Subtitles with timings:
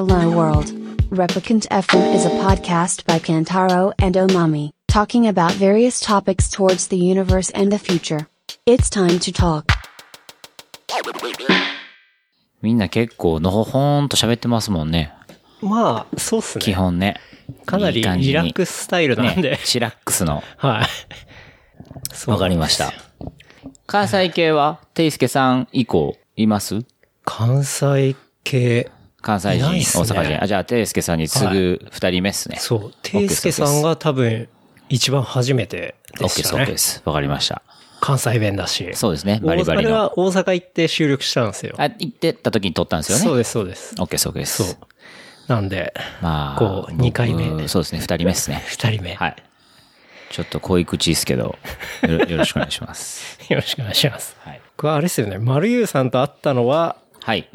[0.00, 0.72] Hello World.
[1.10, 6.96] Replicant FM is a podcast by Kantaro and Omami, talking about various topics towards the
[6.96, 8.26] universe and the future.
[8.64, 9.66] It's time to talk.
[12.62, 15.12] みんな結構のほほーんと喋ってますもんね。
[15.60, 16.64] まあ、そうっすね。
[16.64, 17.20] 基本ね。
[17.66, 19.50] かなりリラックスススタイルなんで。
[19.50, 20.42] ね、チラックスの。
[20.56, 20.86] はい。
[22.14, 22.94] そうわかりました。
[23.86, 26.86] 関西系は、ていすけさん以降、います
[27.22, 28.90] 関西系。
[29.22, 30.42] 関西人、ね大阪人。
[30.42, 32.56] あ、じゃあ、ていすけさんに次ぐ二人目っすね。
[32.58, 32.92] そう。
[33.02, 34.48] ていすけさんが多分
[34.88, 36.66] 一番初めてでしたね。
[36.66, 37.02] ケーです。
[37.04, 37.62] わかりました。
[38.00, 38.90] 関西弁だし。
[38.94, 39.88] そうですね、バリバリの。
[39.88, 41.74] あれは大阪行って収録したんですよ。
[41.76, 43.24] あ、行ってた時に撮ったんですよね。
[43.24, 43.94] そうです、そうです。
[44.00, 44.64] オッケーです、オッケーです。
[44.64, 44.76] そう。
[45.48, 48.62] なんで、まあ、こう二回目僕そうですね、二人目ですね。
[48.66, 49.14] 二人目。
[49.14, 49.36] はい。
[50.30, 51.58] ちょっと濃い口ですけど、
[52.02, 53.38] よろ よろしくお願いします。
[53.48, 54.36] よろしくお願いします。
[54.40, 54.60] はい。
[54.76, 57.48] 僕はあれですよね、丸優さんと会ったのは、はい。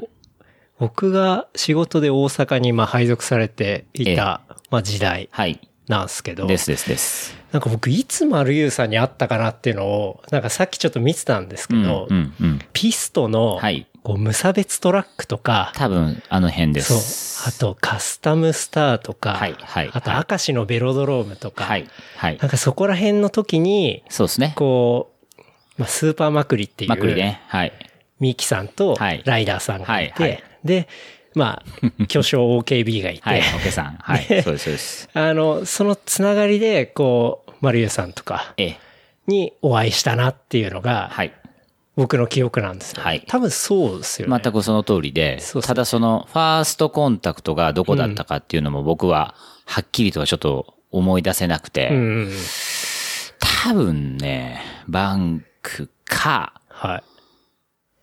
[0.79, 5.59] 僕が仕事で大阪にまあ配属されていた、まあ時代はい。
[5.87, 7.37] なんですけど、ですですです。
[7.51, 12.59] なんか僕いつ丸優さんに会ったかなっていうのを、なんかさっきちょっと見てたんですけうん、ど、うん、うん。
[12.73, 21.87] ピストの、はいこう無差別トラックとか、多分、あの辺でそうす。、あとカスタムスターとか、はいはいあとはい明石のベロドロームとか、はい。
[22.17, 22.45] はいな。
[22.45, 24.53] んかそこら辺の時に、そうですね。
[24.55, 25.41] こう、
[25.79, 27.41] まあ、スーパーマクリっていう、まくりね。
[27.47, 27.73] はい。
[28.19, 30.87] ミキさんとはいライダーさんがいて、はいはいで、
[31.35, 33.39] まあ、 巨匠 OKB がいて、はい。
[33.39, 33.97] オッケーさん。
[33.99, 34.25] はい。
[34.25, 35.09] そうです、そうです。
[35.13, 38.77] あの、そのつながりで、こう、マリュウさんとかええ。
[39.27, 41.33] にお会いしたなっていうのが、はい。
[41.95, 43.01] 僕の記憶なんですよ。
[43.01, 44.41] はい多分そうですよね。
[44.43, 49.35] 全くその通りでそう、そうただその、ファーストコンタクトがどこだったかっていうのも僕は、
[49.65, 52.31] はっきりとはちょっと思い出せなくて、うん。
[53.63, 57.03] 多分ね、バンクか、はい。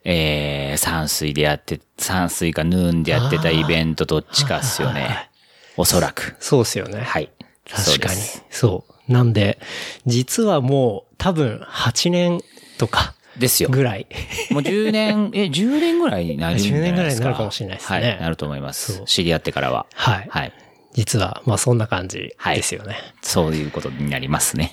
[0.05, 5.31] えー、山水でやって、山水かヌーンでやってたイベントどっちかっすよね。
[5.77, 6.37] おそらく。
[6.41, 7.01] そうですよね。
[7.01, 7.31] はい。
[7.69, 9.13] 確かにそう。
[9.13, 9.59] なんで、
[10.07, 12.41] 実はもう多分8年
[12.79, 13.69] とかですよ。
[13.71, 14.07] ぐらい。
[14.51, 16.91] もう10年、 え、10年ぐらいになるんじゃないですか。
[16.91, 19.87] 10年ぐらいになるかもしれないですねはい、なると思います知り合ってからは。
[19.95, 20.27] はい。
[20.29, 20.53] はい。
[20.95, 22.97] 実は、まあそんな感じはいですよね。
[23.23, 24.73] そういうことになりますね。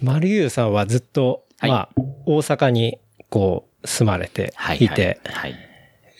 [0.00, 1.88] マリュウさんはずっと、はいまあ、
[2.26, 4.84] 大阪にこう住まれてはい。
[4.84, 5.54] いて、はい。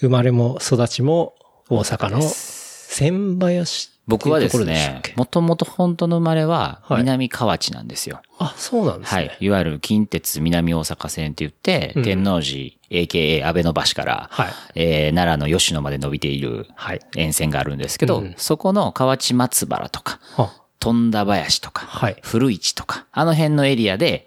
[0.01, 1.35] 生まれも育ちも
[1.69, 8.21] 大阪の千林僕はですねもともと本当の生まれははい南河内なんですよ。
[8.39, 9.37] あ、そうなんですはね。
[9.41, 9.47] い。
[9.47, 17.01] いわゆる近鉄南大阪線って言って、うん天王寺、AKA 安倍の橋から、はいえー奈良の吉野まで伸びているはい。
[17.17, 24.27] 沿線があるんですけど、うんそこの河内松原とか、あ、富田林とか、はい古市とか、あの辺のエリアで、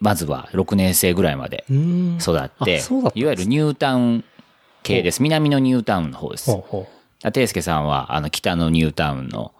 [0.00, 1.64] まずは6年生ぐらいまで。
[2.20, 2.82] 育って、
[3.14, 4.24] いわゆるニュータウン
[4.82, 5.22] 系です。
[5.22, 6.50] 南のニュータウンの方です。
[6.50, 6.88] ほうほ
[7.22, 9.52] あていすけさんは、あの、北のニュータウンの。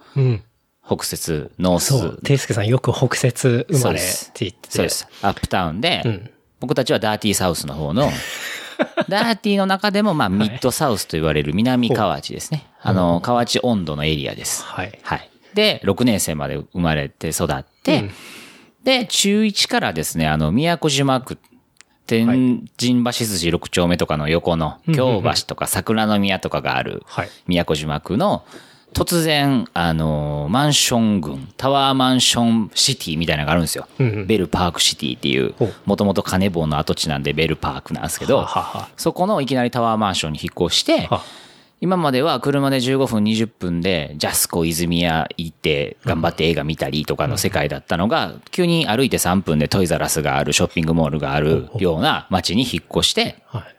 [0.86, 1.98] 北摂、North。
[1.98, 2.18] そう。
[2.22, 4.70] ていすけさんよく北摂生まれって言ってて。
[4.70, 5.06] そうです。
[5.22, 6.30] Uptown で、うん
[6.60, 8.10] 僕たちは Dirty South の方の、
[9.08, 12.66] ダーティーの中でも、まあ、 Mid South と言われる南河内ですね。
[12.82, 14.62] あの、河内音頭のエリアです。
[14.64, 14.98] はい。
[15.02, 15.30] はい。
[15.54, 18.10] で、6年生まで生まれて育って、うん
[18.84, 21.38] で、中1からですね、あの、宮古島区、
[22.06, 22.26] 天
[22.78, 27.28] 神橋筋6丁目とかの横の、京橋とか桜の宮とかがある、はい。
[27.46, 28.44] 宮古島区の、
[28.92, 33.86] 突然、あの、マンション群、タワーマンションシティみたいなのがあるんですよ。
[33.98, 34.26] うんうん。
[34.26, 35.54] ベルパークシティっていう
[35.84, 38.88] もともと金棒の跡地なんでベルパークなんですけどは、はは。
[38.96, 41.22] そこのいきなりタワーマンションに引っ越して、は
[41.82, 53.76] 今までは車で15分、20分で、ジャスコ泉屋行って、頑張って映画見たりとかの世界だったのが、急に歩いて3分でトイザラスがある、ショッピングモールがあるような街に引っ越して、はい。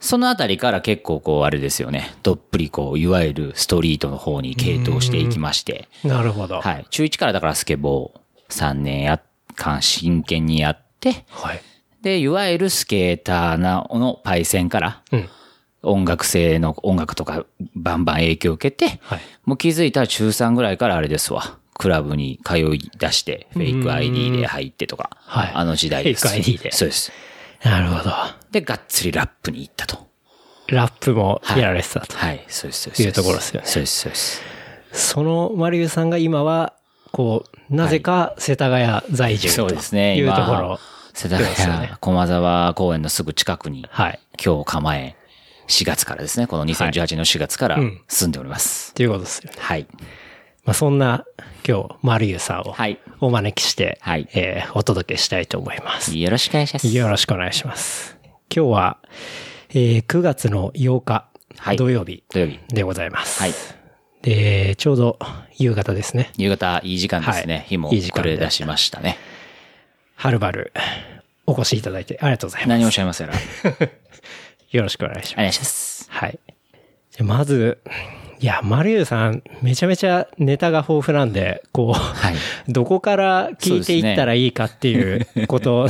[0.00, 6.62] そのあたりから結構こう、あれですよね、どっぷりこう、いわゆるストリートの方に傾倒していきまして、なるほど。
[6.62, 6.86] はい。
[6.88, 9.20] 中1からだからスケボー3年や、
[9.54, 11.60] 間真剣にやって、はい。
[12.00, 15.28] で、いわゆるスケーターな、のパイセンから、うん。
[15.86, 19.20] 音楽性の音楽とかバンバン影響を受けて、はい。
[19.44, 21.58] もう気づいたら中3ぐらいからあれですわ。
[21.78, 26.26] クラブに通い出して、フェイク ID で入ってとか、はいあの時代です。
[26.26, 27.12] フェイク ID でそうです。
[27.62, 28.12] なるほど。
[28.50, 30.06] で、がっつりラップに行ったと。
[30.68, 32.16] ラップもやられてたと。
[32.16, 32.82] はい、そうです。
[32.82, 34.42] そうですいうところですよねそうです、そうです。
[34.92, 36.74] そのマリュウさんが今は、
[37.12, 40.80] こう、なぜか世田谷在住そうとですね、いうとこ今ろ。、
[41.12, 44.20] 世田谷駒沢公園のすぐ近くに、はい。
[44.42, 45.16] 今日構え、
[45.68, 48.94] 4月からですね、この2018年の4月からうん住んでおります。
[48.94, 49.56] ということですよね。
[49.60, 49.86] はい。
[50.64, 51.24] まあ、そんな
[51.66, 56.16] 今日、マリさんをはいお招きして、はいえーお届けしたいと思います。
[56.16, 56.88] よろしくお願いします。
[56.88, 58.16] よろしくお願いします。
[58.54, 58.98] 今日は、
[59.70, 61.28] えー9月の8日
[61.58, 62.60] はい土曜日土曜日。
[62.68, 63.40] でございます。
[63.40, 63.52] はい。
[64.22, 65.18] で、ちょうど
[65.56, 66.32] 夕方ですね。
[66.36, 67.54] 夕方、いい時間ですね。
[67.54, 69.18] はい日もいい時間で暮れ出しましたね。
[70.16, 70.72] はるばる
[71.46, 72.68] お越しいただいてありがとうございます。
[72.70, 73.34] 何をおっしゃいますやら。
[74.72, 75.36] およろしくお願いします。
[75.38, 76.06] 願いします。
[76.10, 76.38] はい。
[77.16, 77.78] でまず、
[78.38, 82.34] いや、マリュウさん、めちゃめちゃネタが豊富なんで、こう、はい。
[82.68, 85.88] どこから聞いていったらいいかっていうこと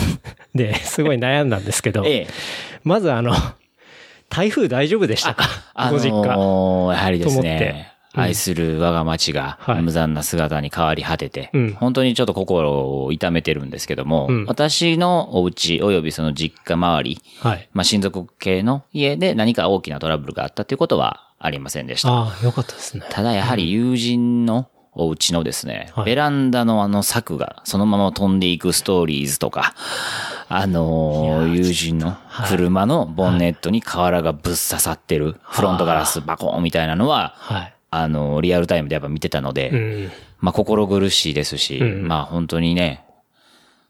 [0.55, 2.27] で、すごい悩んだんですけど、ええ。
[2.85, 3.35] まずあの、
[4.29, 5.49] 台風大丈夫でしたか？
[5.75, 6.29] あご実家。
[6.29, 17.69] やはりですと思ってね、うん愛する我が町がはい無残な姿に変わり果てて、うん本当にちょっと心を痛めてるんですけども、うん私のお家及びその実家周り、はい。
[17.73, 22.11] まあ、親族系の家で何か大きなトラブルがあったということはありませんでした。
[22.11, 23.05] ああ、よかったですね。
[23.11, 29.75] ただやはり友人のお家のですね、はいベランダのあの柵がそのまま飛んでいくストーリーズとか、
[30.49, 32.17] あのー友人の
[32.49, 37.76] 車のボンネットに瓦がぶっ刺さってるフロントガラスバコーンみたいなのは、はい。
[38.03, 40.11] あのーリアルタイムでやっぱ見てたので、うん。
[40.41, 42.09] まあ心苦しいですし、うん。
[42.09, 43.05] まあ本当にね、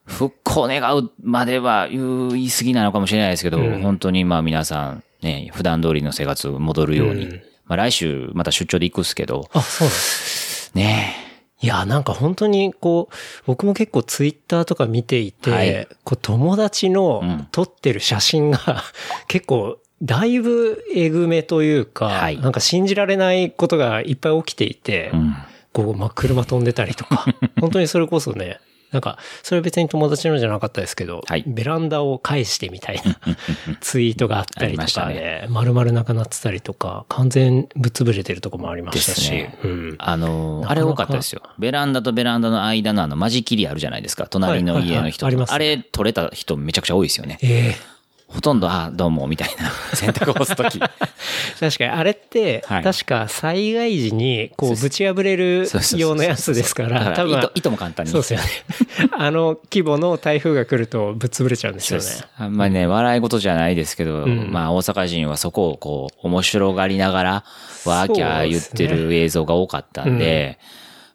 [0.05, 3.81] 復興願うまでは言い過ぎなのかもしれないですけど、うん。
[3.83, 7.43] 本当にまあ皆さんね、普段通りの生活戻るように、うん。
[7.67, 10.71] まあ来週また出張で行くっすけど、あ、そうです。
[10.75, 11.15] ね。
[11.63, 13.15] いや、なんか本当にこう、
[13.47, 15.89] 僕も結構ツイッターとか見ていて、はい。
[16.05, 17.49] こう友達のうん。
[17.51, 18.61] 撮ってる写真が
[19.27, 25.35] 結構、だいぶえぐめというか、はいなんか信じられないことがいっぱい起きていて、うん。
[25.73, 27.27] こう、まあ、車飛んでたりとか、
[27.61, 28.61] 本当にそれこそね、
[28.93, 33.19] なんか、それは別に友達のじゃなかったですけど、はいベランダを返してみたいな
[33.83, 39.97] ツイートがあったりとかねね、丸々なくなってたりとか、完全ぶっ潰れてるとこもありましたし、ねうん。
[39.99, 41.43] あのーなかなかあれ多かったですよ。
[41.59, 44.27] ベランダとベランダの間のあの間仕切りあるじゃないですか。
[44.29, 45.27] 隣の家の人と。
[45.27, 47.39] はいはいはいああれ取れた人めちゃくちゃ多いですよね。
[47.43, 47.96] ええ
[48.29, 50.79] ほとんど、あ、どうも、みたいな 洗濯を干すとき。
[51.61, 58.13] 確かに、あれって、はい確か災害時に、こう、ぶち破れるようなやつですから、多分糸、糸も簡単に。
[58.13, 58.47] そうですよね。
[59.17, 62.07] あの規模の台風が来るとぶっ潰れちゃうんですよね。
[62.37, 67.45] あんまりね、笑い事じゃないですけど、んまあ大阪人はそこをこう、面白がりながら、
[67.85, 70.59] ワーキャー言ってる映像が多かったんで、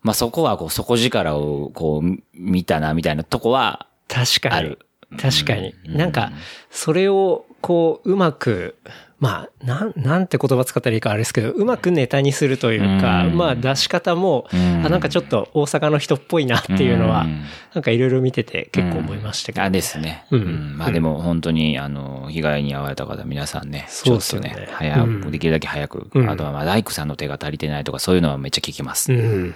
[0.02, 4.80] まあそこはこう、底力をこう、見たな、みたいなとこは、確かにある。
[5.20, 5.76] 確かに。
[5.86, 6.32] なんか、
[6.70, 8.76] それを、こう、うまく、
[9.20, 17.44] まあ、なん、なんて言葉使ったらいいかあれですけど、うまくネタにするというか、うんまあ出し方も、うんあ、なんかちょっと大阪の人っぽいなっていうのは、うん
[17.76, 20.26] なんかいろいろ見てて結構思いましたけど、あ、ですね。
[20.32, 20.44] ううん
[20.74, 20.78] ん。
[20.78, 26.10] まあでも本当に、あの、被害に遭われた方、皆さんね、ちそうょっとですよねね、早うんく、できるだけ早く。
[26.16, 29.14] うんあとは、まあ、大工さんの手が足りてないとか、そういうのはめっちゃ聞きます。
[29.14, 29.56] うん。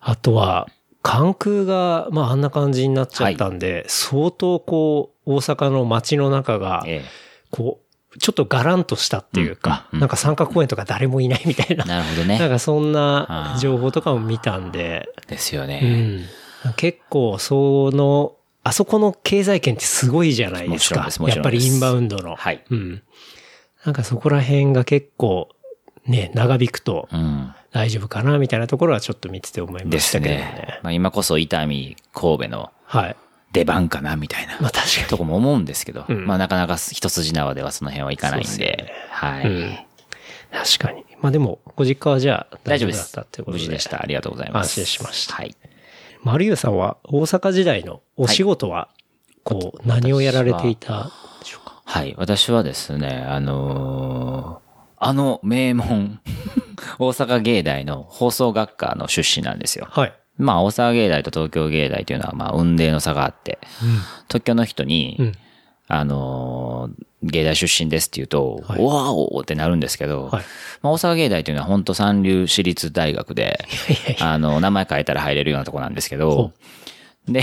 [0.00, 0.68] あとは、
[1.02, 7.04] 関空が、まああんな感じになっちゃったんで、相当こう、大阪の街の中が、え
[7.50, 7.80] こ
[8.14, 11.74] う、ちょっとガランとしたっていうか、なんか三角公園とか誰もいないみたいえ。
[11.74, 12.38] な、なるほどね。
[12.38, 15.80] なんかそんな情報とかも見たんで、ですようね。
[15.80, 16.24] ん。
[16.76, 21.20] 結構、その、あそこの経済圏ってすごいじゃないですかす。
[21.20, 22.36] もちやっぱりインバウンドの。
[22.36, 22.62] はい。
[22.70, 23.02] うん。
[23.84, 25.48] なんかそこら辺が結構、
[26.06, 27.54] ね、長引くとうん。
[27.72, 30.52] 大丈夫かなみたいなところはちょっと見てて思いまでしたけどね。
[30.54, 30.80] すね。
[30.82, 31.68] まあ今こそ伊丹
[32.12, 33.16] 神戸のはい。
[33.52, 39.50] 出番かなみたいなまあ確かとこも思うんですけど、うんまあなかなか一筋縄ではその辺はいかないんで、でねはい、に。
[39.50, 39.78] うん。
[40.52, 41.04] 確かに。
[41.20, 43.58] まあでも、ご実家はじゃあだっ大丈夫ですたってことで。
[43.58, 44.02] 無事でした。
[44.02, 44.80] ありがとうございます。
[44.80, 45.56] 安心しましたはい。
[46.22, 48.88] マリさんは大阪時代のお仕事は、
[49.44, 51.10] こう、何をやられていた
[51.40, 51.82] でしょうか？
[51.84, 52.14] はい。
[52.16, 54.61] 私はですね、あのー
[55.04, 56.20] あの名門、
[56.98, 59.88] 大阪芸大の放送学科の出身なんですよ。
[59.90, 60.12] はい。
[60.38, 63.58] まあ、大阪芸大と東京芸大というのは、まあ、運命の差があって、
[64.28, 65.32] 東京の人に、うん。
[65.88, 70.44] あのー芸大出身ですって言うと、はいわおってなるんですけど、はい
[70.82, 73.64] まあ、大阪芸大というのは本当三流私立大学で、
[74.18, 76.52] あの、名前変えたら入れるようなとこなんですけど、
[77.28, 77.42] で、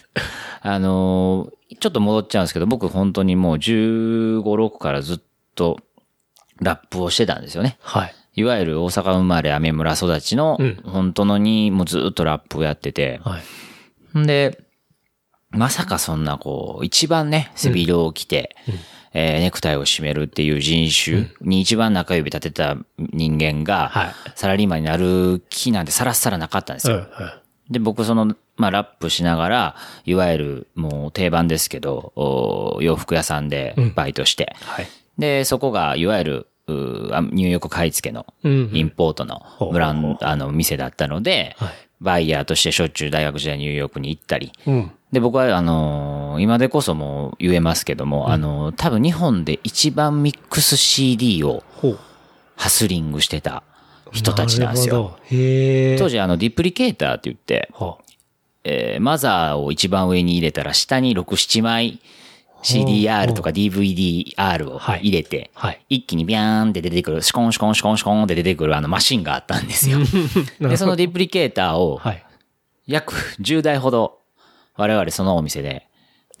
[0.62, 5.20] あのーちょっと戻っちゃうんですけど、僕本当にもう15、6からずっ
[5.54, 5.78] と
[6.60, 7.78] ラップをしてたんですよね。
[7.80, 8.14] はい。
[8.36, 13.38] いわゆる大阪生まれ、雨村育ちのうん、本当のにもうずっとラップをやってて、は
[14.14, 14.18] い。
[14.18, 14.60] んで、
[15.50, 18.56] まさかそんなこう、一番ね、背広を着て、
[19.12, 26.96] えーネクタイを締めるっていう人種に一番中指立てた人間が、はいサラリーマンになる気なんてさらさらなかったんですよ。
[26.96, 27.00] うん。
[27.00, 27.32] うん
[27.70, 34.88] で、僕その、まあ、ラップしながら、いわゆるもう定番ですけど、お洋服屋さんでバイトして、はい。
[35.18, 36.46] で、そこが、いわゆる、
[37.32, 41.68] ニューヨーク買い付けの、うんインポートのブランド、あの、店だったので、はい。
[42.00, 44.90] バイヤーとしてしょっちゅう大学時代ニューヨークに行ったり、うん。
[45.12, 51.62] で、僕は、あのー今でこそもう言えますけども、あのー多分日本で一番ミックス CD を。
[52.56, 53.62] ハスリングしてた
[54.12, 55.16] 人たちなんですよ。
[55.98, 57.96] 当時あのディプリケーターって言って、は
[58.64, 62.00] えーマザーを一番上に入れたら下に6、7枚
[62.62, 65.84] CDR とか DVDR をはい入れて、はい。
[65.88, 69.98] 一気にビャーンって出てくる、シコンシコンシコンシコンって出てくるあのマシンがあったんですよ。
[70.60, 72.24] で、そのディプリケーターをはい。
[72.86, 74.18] 約10台ほど
[74.76, 75.86] 我々そのお店で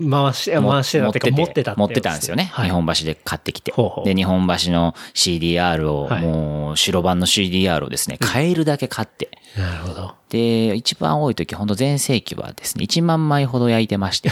[0.08, 2.50] 回し、回してたってか持ってたって持ってたんですよね。
[2.52, 2.66] はい。
[2.66, 4.04] 日本橋で買ってきてほうほう。
[4.04, 9.30] で、日本橋の CDR を、はいもう白版の CDR をですね、買えるだけ買って。
[9.56, 10.14] なるほど。
[10.28, 14.30] で、一番多い時、ほんと全盛期はですね、1万枚ほど焼いてまして。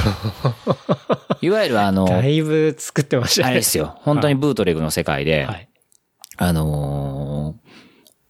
[1.40, 3.46] いわゆるあの、だいぶ作ってましたね。
[3.48, 3.98] あれですよ。
[4.02, 5.68] 本当にブートレグの世界で、はい。
[6.36, 7.68] あのー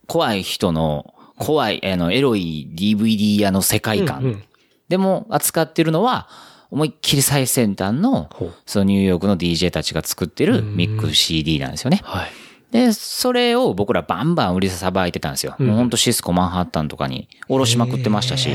[0.09, 4.21] 怖い人の、怖い、あの、エロい DVD 屋の世界観。
[4.21, 4.45] うんうん
[4.89, 6.29] でも、扱ってるのは、
[6.71, 8.31] 思いっきり最先端の
[8.67, 12.01] そのニューヨークの DJ たちが作ってるミックス CD なんですよね。
[12.05, 12.31] はい。
[12.71, 15.57] で、それを僕らバンバン売りさばいてたんですよ。
[15.59, 18.51] もうほんとシスコマンハッタンとかにおろしまくってましたし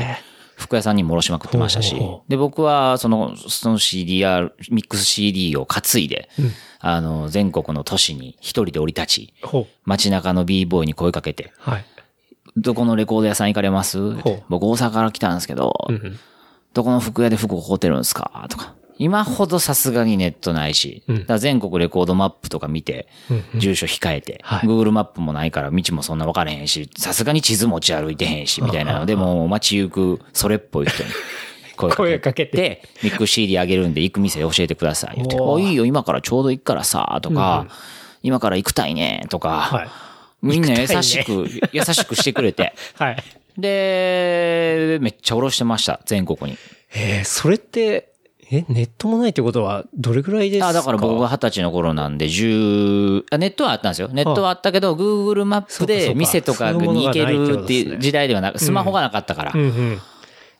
[0.56, 1.96] 服屋さんにもおろしまくってましたし。
[2.28, 6.28] で、僕はその、その CDR、ミックス CD を担いで、
[6.78, 9.34] あの、全国の都市に一人で降り立ち。
[9.84, 11.84] 街中の b ボーイに声かけて、はい。
[12.56, 13.98] どこのレコード屋さん行かれます？
[14.48, 16.18] 僕大阪から来たんですけど、うんうん。
[16.74, 18.46] どこの服屋で服を買うてるんですか？
[18.50, 18.74] とか。
[18.96, 21.38] 今ほどさすがにネットないし、うん。
[21.38, 23.08] 全国レコードマップとか見て、
[23.56, 24.60] 住所控えて、はい。
[24.68, 31.08] Google マップもないから道もそんな分からへんし、さすがに地図持ち歩いてへんし、みたいなので、もう街行くそれっぽい人に
[31.76, 32.56] 声 声かけて。
[32.56, 35.14] で、ミック CD あげるんで行く店教えてください。
[35.16, 37.66] 言って、おいいよ、今からちょうど行くからさ、とか、
[38.22, 39.88] 今から行くたいね、とか、はい。
[40.40, 41.02] みんな優行くね。
[41.02, 43.16] しく、優しくしてくれて、 はい。
[43.58, 46.58] で、めっちゃ下ろしてました、全国に。
[46.94, 48.12] えー、それって、
[48.50, 50.68] え、ネットもないってことは、どれぐらいですか？
[50.68, 54.08] あ、だから僕が二十歳の頃なんで、10、あネットはあったんですよ。
[54.12, 59.56] ネットはあったけど、Google マップで店とかに行けるっていう時代ではなく、スマホがなかったからう。
[59.56, 60.00] んうん。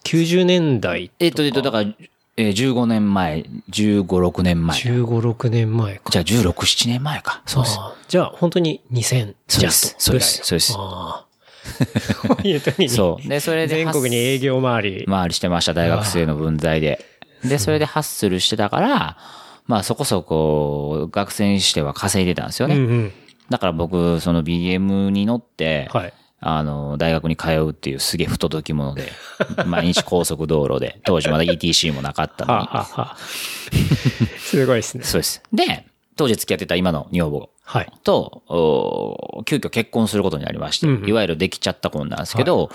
[0.04, 1.10] 90年代。
[1.18, 1.90] えっと、えっと、だから、
[2.36, 4.76] えー15年前、15、6年前。
[4.80, 6.02] じ15、6年前か。
[6.16, 7.42] ゃあ16、7年前か。
[7.46, 7.78] そうです。
[8.08, 10.72] じゃあ、本当に2000そうですそうですそうです
[12.44, 12.88] いう時に。
[12.88, 13.28] そう。
[13.28, 15.06] で、それで、全国に営業回り。
[15.06, 17.04] 回りしてました、大学生の分際で。
[17.44, 19.16] で、それでハッスルしてたから、
[19.66, 22.76] まあそこそこ学生にしては稼いでたんですよね。
[22.76, 23.12] うんうん。
[23.50, 26.12] だから僕、その BM に乗って、はい。
[26.46, 29.10] あの、大学に通うっていうすげえ不届き者で、
[29.66, 32.68] 毎日高速道路で、当時まだ ETC もなかったのはあ、に。
[32.68, 33.16] はあはあ、
[34.38, 35.04] すごいですね。
[35.04, 35.42] そうです。
[35.54, 37.92] で、当時付き合ってた今の女房はい。
[38.04, 42.70] と、お急遽結婚することになりまして、うんうんいわゆるできちゃった子なんですけど、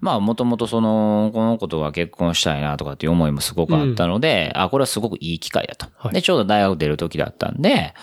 [0.00, 5.86] まあ、もともとその、この子とは結婚したいなとかっていう思いもすごくあったので、あ、これはすごくいい機会だと。
[5.96, 7.94] はいで、ちょうど大学出る時だったんで、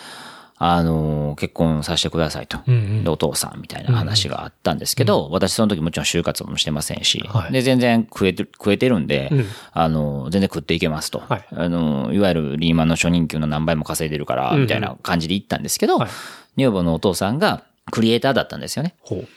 [0.57, 2.59] あの、結婚させてくださいと。
[2.67, 11.23] うんうんで、お父さんみたいな話があったんですけど、私その時もちろん就活もしてませんし、はいで、全然食えて、食えてるんで、うんあの、全然食っていけますと。
[11.27, 16.09] はいあの、いわゆるリーマンの初任給の何倍も稼いでるから、うんうんみたいな感じで行ったんですけど、はい
[16.55, 18.95] 女房のお父さんがクリエイターだったんですよね。
[19.01, 19.27] ほう。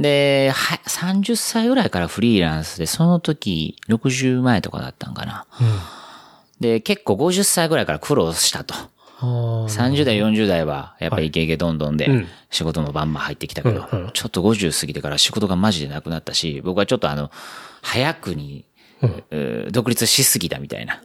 [0.00, 5.46] で、は、30歳ぐらいからフリーランスで、その時60前とかだったんかな。
[6.60, 8.74] で、結構50歳ぐらいから苦労したと。
[9.20, 13.80] あー30代、40代は、やっぱりイケイケどんどんでうん、仕事もバンバン入ってきたけど
[14.12, 17.30] ちょっと50過ぎてから仕事がマジでなくなったし、僕はちょっとあの、
[17.82, 18.64] 早くに、
[19.30, 21.02] えー独立しすぎたみたいな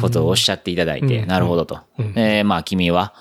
[0.00, 1.80] ことをおっしゃっていただいて、なるほどと。
[2.14, 3.14] で、まあ君は、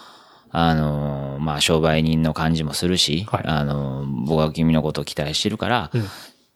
[0.52, 3.44] あのー、まあ商売人の感じもするし、はい。
[3.46, 5.92] あのー、僕は君のことを期待してるから、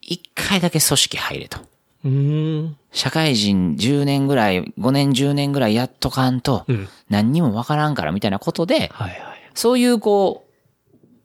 [0.01, 1.59] 一回だけ組織入れと。
[2.03, 2.77] うーん。
[2.91, 9.21] 社会人10年ぐらい、5年10年ぐらいやっとかんとうん、何にもわからんからみたいなことで、はいはい。
[9.53, 10.45] そういうこ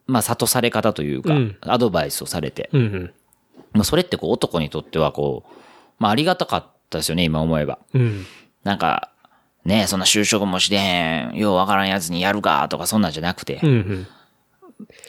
[0.06, 3.14] う、まあ、諭され方というかうん、アドバイスをされて、うんうん。
[3.72, 5.52] まあ、それってこう男にとってはこう、
[5.98, 7.78] まあ、ありがたかったですよね、今思えば。
[7.94, 8.24] うん。
[8.64, 9.10] なんか、
[9.64, 14.06] ねえそんな就職もしてへん、ようわからんやつにやるかとかそんなんじゃなくてうん、うん。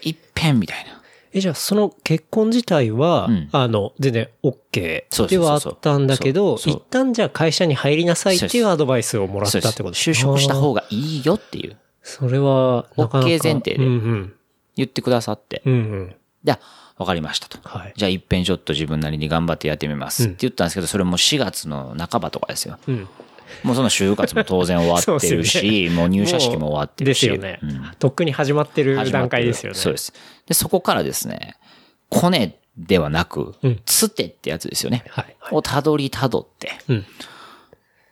[0.02, 0.97] いっぺんみたいな。
[1.34, 10.62] え、じゃあその結婚自体は、うんあの、全然 OK ではあったんだけど、一旦じゃあ会社に入りなさいっていうアドバイスをもらったってこと就職したが。
[10.62, 13.30] 方がいいよっていう、それは、なかなか。
[13.30, 14.38] OK 前提で。
[14.76, 16.16] 言ってくださって、うんうん。
[16.44, 17.58] じゃあ、わかりましたと。
[17.68, 17.94] はい。
[17.96, 22.78] じゃあ、いっぺんちょっと自分なりに頑張ってやってみますって言ったんですけど、それも4月の半ばとかですよ。
[22.88, 23.08] うん。
[23.64, 27.28] もうその就活も当然終わってるし、もう入社式も終わってるし。
[27.28, 27.92] ですよねうん。
[28.00, 29.78] とっくに始まってる段階ですよね。
[29.78, 30.14] そうです。
[30.46, 31.56] で、そこからですね、
[32.10, 35.04] コネではなくうん、つてってやつですよね。
[35.10, 35.36] はい。
[35.40, 35.56] はい。
[35.56, 37.06] をたどりたどって、うん。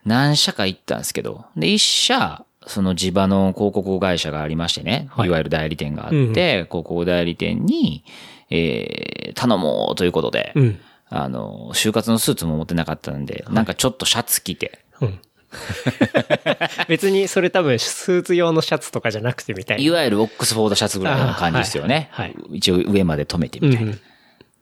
[0.05, 8.03] 何社か行ったんですけど、で、一社、その地場の広告会社がありましてね、はいい、わゆる代理店があって、うんうん広告代理店に、
[8.49, 10.79] えー頼もうということで、うん。
[11.09, 15.19] あの、就活のスーツも持ってなかったんで、なんかちょっとシャツ着て、うん。
[16.89, 19.83] 別にそれ多分スーツ用のシャツとかじゃなくてみたいな。
[19.83, 22.09] いわゆるオックスフォードシャツぐらいの感じですよね。
[22.13, 23.91] あはいはい一応上まで止めてみたいな。
[23.91, 24.01] うん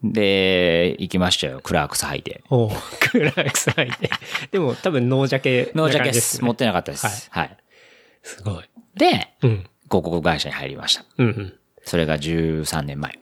[0.06, 1.62] で、行きましたよ。
[1.64, 2.44] クラークス履いて。
[2.50, 4.10] おうクラークス履いて。
[4.52, 6.20] でも多分ノージャケノージャケで。
[6.20, 7.30] す持ってなかったです。
[7.32, 7.58] はい。
[8.22, 8.64] すごい。
[8.96, 9.50] で、うん。
[9.86, 11.06] 広告会社に入りました。
[11.18, 11.54] うん
[11.86, 13.20] それが13年前。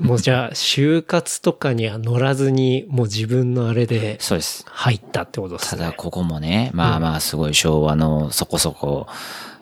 [0.00, 0.06] うん。
[0.06, 4.64] もうじゃあ、就活とかには乗らずに、もう自分のあれでそうです。
[4.68, 5.80] 入ったってことですね。
[5.82, 9.06] ただ、ここもね、まあまあ、すごい昭和のそこそこ、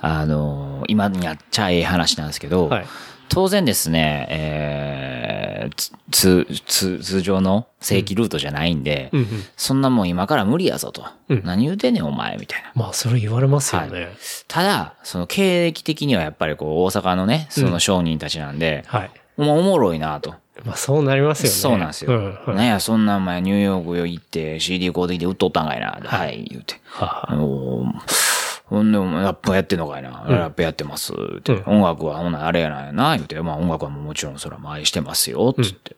[0.00, 2.87] あの、今にやっちゃええ話なんですけど、はい。
[3.30, 5.75] 当然ですね、えー、
[6.10, 9.26] つ、つ、つ通常の正規ルートじゃないんで、うんうん。
[9.56, 11.06] そんなもん今から無理やぞと。
[11.28, 12.72] うん何言うてんねんお前、みたいな。
[12.75, 14.08] まあ、それ言われますよね。
[14.49, 19.10] ただ、その経歴的にはやっぱりこう、大阪のね、その商人たちなんで、はい。
[19.38, 20.34] お前おもろいなと。
[20.64, 21.56] まあ、そうなりますよね。
[21.56, 22.12] そうなんですよ。
[22.12, 26.00] うんうんなんや、そんなん前ニューヨーク行って CD 買うてきて売っとったんかいな。
[26.04, 26.80] はい、言うて。
[26.84, 28.29] はあおー
[28.71, 30.11] ほんで、ラップやってんのかいな。
[30.29, 31.12] ラップやってます。
[31.12, 33.17] って、うん音楽はほんならあれやないな。
[33.17, 35.53] 言うて、まあ音楽はもちろんそれは愛してますよ。
[35.53, 35.97] つって。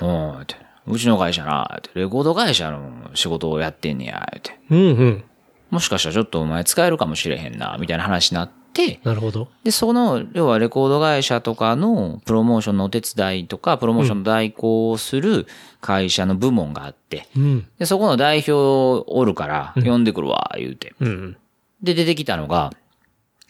[0.00, 0.54] うん、って。
[0.86, 4.28] うちの会社な、ってレコード会社の仕事をやってんねや。
[4.32, 4.60] 言うて。
[4.70, 5.24] うんうん。
[5.70, 7.76] もしかしたらちょっとお前使えるかもしれへんな。
[7.80, 9.48] みたいな話になって、なるほど。
[9.64, 15.46] で、その、要はレコード会社とかのプロモーションのお手伝いとか、プロモーションの代行をする
[15.80, 17.66] 会社の部門があって、うん。
[17.78, 20.94] で、そこの代表おるから、呼んでくるわ、言うて。
[21.00, 21.36] うんうん。
[21.84, 22.72] で、出てきたのが、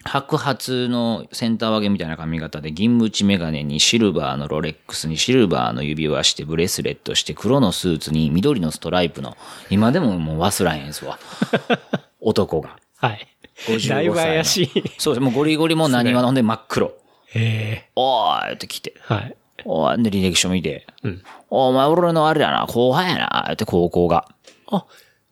[0.05, 9.35] 白髪のセンター分けみたいな髪型で銀縁メガネにシルバーのロレックスにシルバーの指輪してブレスレットして黒のスーツに緑のストライプの
[9.71, 11.17] 今でももう忘らへんすわ。
[12.21, 12.77] 男が。
[12.97, 13.27] はい。
[13.67, 14.69] 55歳のだいぶ怪しい。
[14.99, 15.21] そうです。
[15.21, 16.93] もうゴリゴリもう何話のほんで真っ黒。
[17.33, 18.93] へおーいって来て。
[18.95, 19.13] え。
[19.13, 19.35] はい。
[19.65, 20.85] おーいで履歴書見て。
[21.01, 21.23] うん。
[21.49, 24.27] お前俺のあれやな、後輩やな、って高校が。
[24.71, 24.85] あ、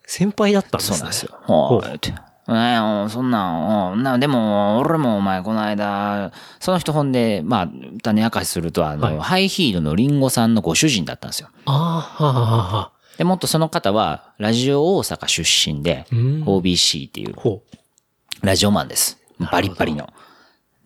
[0.05, 0.97] 先輩だったんですね。
[0.97, 1.37] そうなんですよ。
[1.47, 2.13] おーいって。
[2.47, 7.69] ねえ、そんなん、うんな、でも、俺もお前、この間、その人ほんで、まあ、
[8.01, 11.49] 種明かしすると、あの、はいハイヒールのリンゴさんのご主人だったんですよ。
[11.65, 12.91] ああ、はあ、はあ、はあ。
[13.17, 17.63] で、もっとその方は、ラジオ大阪出身で、うん OBC っていう、ほ
[18.41, 19.19] ラジオマンです。
[19.51, 20.09] バリッバリの。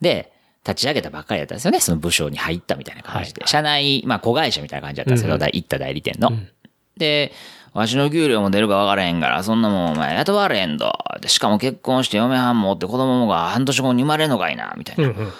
[0.00, 0.32] で、
[0.64, 1.80] 立ち上げたばっかりだったんですよね。
[1.80, 3.40] その部署に入ったみたいな感じで。
[3.40, 6.30] はい社内、まあ、子会社みたいな感じだったんですけど、だ行った代理店の。
[6.96, 7.32] で、
[7.78, 10.92] わしの給料も出るか分からへんから、そんなもんお前雇われへんど。
[11.20, 15.04] で、しかも結婚して嫁はんもおって子供もが半年後に生まれんのかいな、みたいな。
[15.04, 15.32] うんうん。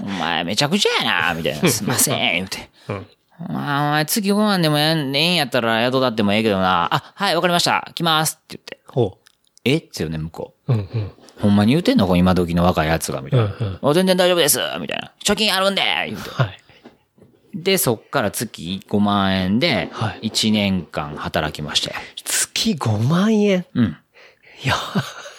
[0.00, 1.68] お前めちゃくちゃやな、みたいな。
[1.68, 2.70] すいません、言うて。
[2.88, 3.06] うん。
[3.48, 6.88] お前、お前月5万でもええんやったら雇ってもええけどな。
[6.94, 7.90] あ、はい、わかりました。
[7.94, 8.38] 来ます。
[8.40, 8.80] って言って。
[8.86, 9.18] ほ
[9.64, 9.78] え？
[9.78, 10.72] っつよね、向こう。
[10.72, 10.76] う。
[10.76, 11.12] うんうん。
[11.40, 12.14] ほんまに言うてんの？
[12.16, 13.46] 今時の若いやつが、みたいな。
[13.46, 15.12] うんうんお全然大丈夫ですみたいな。
[15.24, 16.30] 貯金あるんで言うて。
[16.30, 16.58] はい。
[17.54, 21.94] で、そっから月5万円ではい、1年間働きまして。
[22.24, 23.64] 月5万円？
[23.74, 23.96] うん。
[24.64, 24.74] いや、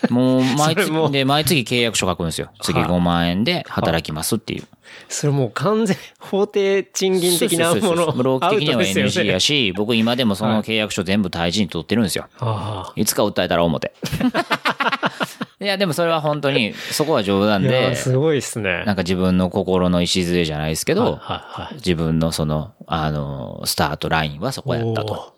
[0.09, 2.51] もう、毎月、で、毎月契約書書くんですよ。
[2.61, 4.63] 月はい5万円で働きますっていう。
[5.09, 8.11] それもう完全、法定賃金的なもの。
[8.11, 12.27] ブローク的には NG ねやし、僕今でもその契約書全部大事に取ってるんですよ。
[12.39, 13.93] あいつか訴えたら思って。
[15.61, 18.83] いや、でもそれは本当に、そこは冗談で、すごいですね。
[18.85, 25.33] なんか自分の心の礎じゃないですけど、はいはい自分のその、あの、スタートラインはそこやったと。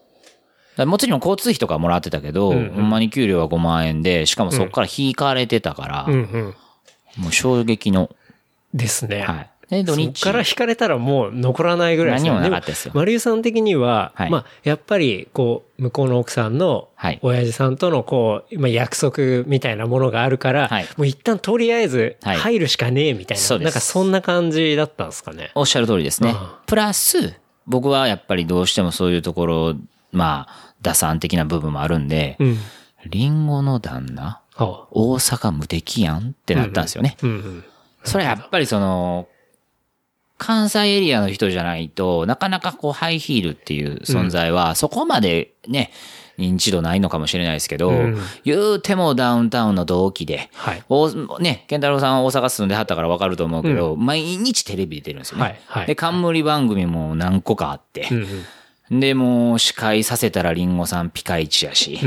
[0.86, 6.56] もちろん交通費とかもらってたけど、うんうんほんまに給料は5万円で、しかもそこから引かれてたから、うんうん。
[7.17, 8.10] もう衝撃の、
[8.73, 9.21] ですね。
[9.21, 9.49] はい。
[9.69, 10.21] で、土そっ日。
[10.21, 25.51] から引かれたらもう残らないぐらいですね何もなかったですよも丸井さん的には、はいまあ、やっぱり、こう、向こうの奥さんのはい、親父さんとの、こう、まあ、約束みたいなものがあるから、はいもう一旦とりあえずはい入るしかねえみたいな、そうですなんかそんな感じだったんですかね。
[25.53, 26.38] おっしゃる通りですねうん。
[26.65, 29.75] プラス、僕はやっぱりどうしてもそういうところ、
[30.12, 32.58] まあ、打算的な部分もあるんで、うん。
[33.06, 34.23] リンゴの旦那？
[34.23, 36.30] はあ大阪無敵やん？
[36.30, 37.17] ってなったんですよね。
[37.21, 37.63] うんうん。
[38.03, 39.27] それやっぱりその、
[40.38, 45.91] 関西エリアの人じゃないと、なかなかこうハイヒールっていう存在は、そこまでね、
[46.38, 50.84] 認知度ないのかもしれないですけど、うん言うてもダウンタウンの同期で、はい。
[50.88, 55.43] おね、健太郎さんは大阪住んではったからわかると思うけど、毎日テレビ出てるんですよね。
[55.43, 58.28] はいはいで、冠番組も何個かあって、うんうん。
[58.89, 62.00] で、もう司会させたらリンゴさんピカイチやし、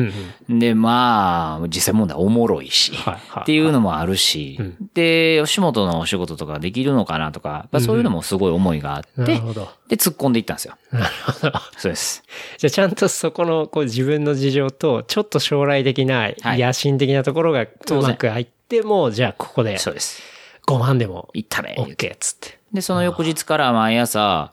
[0.48, 4.58] うんで、まあ、実際問題おもろいし、はいはいっていうのもあるし、
[4.94, 9.68] で、吉本のお仕事とかできるのかなとか、やっぱそういうのもすごい思いがあって、なるほど。
[9.88, 10.76] で、突っ込んでいったんですよ。
[10.92, 11.52] なるほど。
[11.76, 12.22] そうです。
[12.58, 17.68] じゃあちゃんとそこのこう自分の事情と、ちょっと将来的なはい野心的なところがう
[18.02, 20.22] まく入って、て、もうじゃあここでそうです。
[20.66, 21.74] 5万でも行ったね。
[21.76, 22.58] OK っつって。
[22.72, 24.52] で、その翌日から毎朝、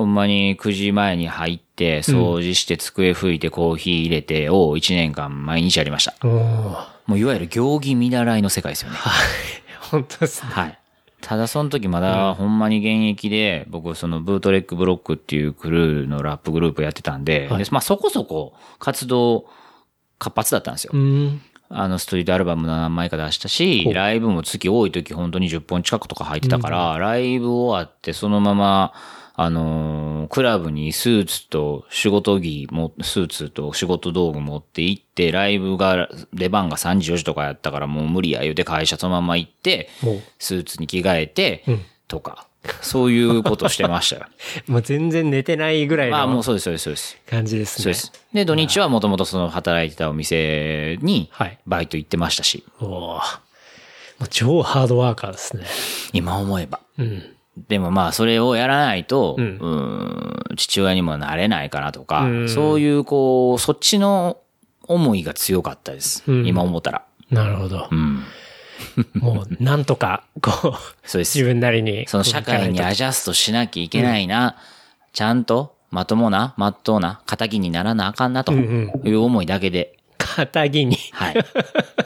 [0.00, 6.14] ほんまに9時前に入って、掃除して机拭いてコーヒー入れてを1年間毎日やりました。
[6.26, 8.96] もういわゆる行儀見習いの世界ですよね。
[9.90, 10.50] 本当ですね。
[10.52, 10.78] はい。
[11.20, 19.46] ただその時まだほんまに現役で、僕そのブートレッグブロックっていうクルーのラップグループやってたんで、はいでまあそこそこ活動
[20.18, 20.92] 活発だったんですよ。
[20.94, 21.42] うん。
[21.68, 28.92] あのストリートアルバムの何枚か出したしライブも月多い時本当に10本近くとか入ってたから、ライブ終わってそのまま、
[29.42, 39.88] あのークラブにスーツと仕事着も、スーツと仕事道具持って行って、ライブが、出番が3時4時とかやったからもう無理や言うて会社そのまま行って
[40.38, 42.46] スーツに着替えてうん、とか、
[42.82, 44.26] そういうことしてましたよ。
[44.68, 47.18] もう全然寝てないぐらいのまあもうそうです、そうです、そうです。
[47.30, 47.82] 感じですね。
[47.82, 48.12] そうです。
[48.34, 53.40] で、土日はもともとその働いてたお店にはい、バイト行ってましたし、おー
[54.20, 55.64] もう超ハードワーカーですね。
[56.12, 56.80] 今思えば。
[56.98, 57.39] うん。
[57.68, 64.38] でもまあ、それをやらないと、ううんん、父親にもなれないかなとか、うんそういう、こう、そっちの
[64.86, 66.22] 思いが強かったです。
[66.26, 67.04] うん今思ったら。
[67.30, 67.94] なるほどう。
[67.94, 68.24] ん。
[69.14, 72.06] もう、なんとか、こう、そうです自分なりに。
[72.08, 74.56] その社会にアジャストしなきゃいけないな、
[75.12, 79.96] ちゃんと、まともな、まっとうな、仇にならなあかんな、とうんいう思いだけで。
[80.36, 80.96] 肩着に。
[81.12, 81.44] はい。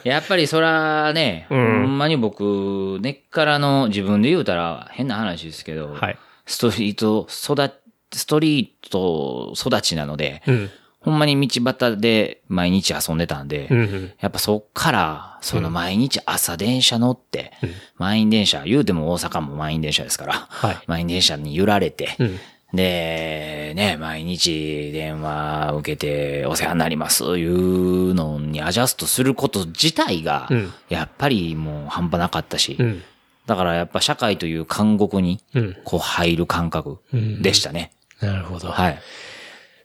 [0.05, 6.19] やっぱりそらね、 うんほんまに僕、根っからの自分で言うたら変な話ですけど、はい。
[6.47, 10.71] ストリート育ち、ストリート育ちなので、うん。
[11.01, 14.13] ほんまに道端で毎日遊んでたんで、うんうん。
[14.21, 17.53] やっぱそっから、その毎日朝電車乗って、
[17.99, 22.39] 満員電車、言うても大阪も満員電車ですから、はい満員電車に揺られて、うん。
[22.75, 33.03] で、ね、毎日電話受けてお世話になります、いうのにアジャストすること自体がうん、やっぱりもう半端なかったし、うん。
[33.47, 35.77] だからやっぱ社会という監獄に、うん。
[35.85, 37.93] こう入る感覚でしたね。
[38.21, 38.69] なるほど。
[38.69, 38.99] はい。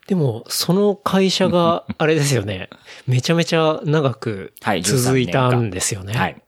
[0.08, 2.70] でも、その会社が、あれですよね。
[3.06, 6.14] めちゃめちゃ長くはい続いたんですよね。
[6.14, 6.42] はい。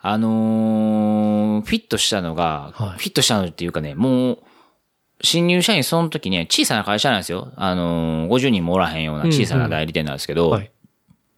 [0.00, 4.38] あのーフィットしたのが、はいフィットしたのっていうかね、もう、
[5.22, 7.52] 新入社員その時ね、小さな会社なんですよ。
[7.56, 10.70] あのー50人もおらへんような小さな代理店なんですけど、はい。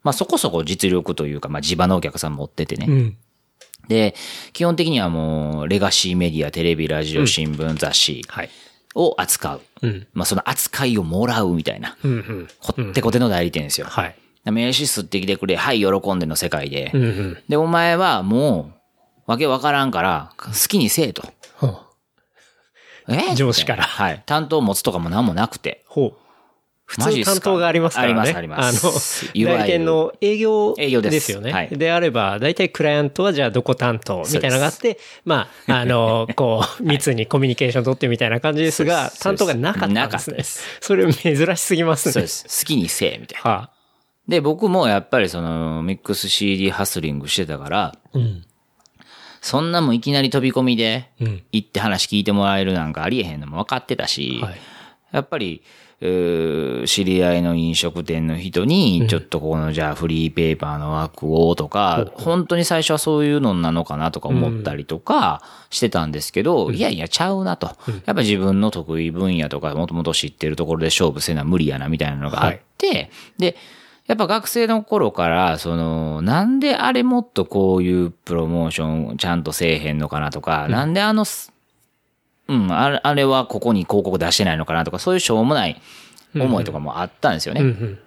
[0.03, 2.87] まあそこそこ実力というか、まあ地場のお客さん持っててね。
[2.89, 3.17] うん。
[3.89, 4.15] で、
[4.53, 8.51] 基本的にはもう、レガシーメディア、テレビ、ラジオ、新聞、雑誌はい。
[8.95, 9.61] を扱う。
[9.83, 10.07] うん。
[10.15, 12.11] まあその扱いをもらうみたいな、うん。
[12.13, 12.49] うん。
[12.61, 13.87] こってこての代理店ですよ。
[13.89, 14.17] はい。
[14.47, 16.91] 名刺吸ってきてくれ、はい、喜んでの世界で。
[16.95, 17.03] うん。
[17.03, 17.39] うん。
[17.49, 18.73] で、お前はも
[19.27, 21.23] う、わけわからんから、好きにせえと。
[23.09, 24.23] え上司からはい。
[24.27, 25.85] 担当持つとかも何もなくて。
[25.87, 26.25] ほう。
[26.87, 28.13] 普通担当がありますからね。
[28.13, 31.53] ありますありますあの、いわゆる代理店の営業営業ですよね。
[31.53, 40.43] はいであれば、大体クライアントはじゃあどこ担当みたいなのがあって、まあ、あの、 こう、密にコミュニケーション取ってみたいな感じですが、そうです担当がなかったんですねで。
[40.45, 42.13] すそれ珍しすぎますね。
[42.13, 42.45] そうです。
[42.45, 43.51] 好きにせえ、みたいな。
[43.51, 43.71] はあ。
[44.29, 48.45] で、僕もやっぱりその、ミックス CD ハスリングしてたから、うん。
[49.45, 51.43] そんなもんいきなり飛び込みでうん。
[51.53, 54.55] 行って話聞いてもらえるなんかありえへんのも分かってたし、はい。
[55.13, 55.63] やっぱり、
[56.01, 67.67] 知り合いの飲食店の人に、ちょっとここのじゃあフリーペーパーの枠をとか、本当に最初はそういうのなのかなとか思ったりとかしてたんですけど、いやいやちゃうなと。
[68.07, 73.57] やっぱ自分の得意分野とかもともと知ってるところで勝負せな無理やなみたいなのがあって、で、
[74.07, 81.53] やっぱ学生の頃から、その、なんであれもっとこういうプロモーションちゃんとせえへんのかなとか、なんであのす、
[82.49, 85.81] うん、あれあれはここに広告出してないのかなとか、そういうしょうもない
[86.35, 87.99] 思いとかもあったんですようんう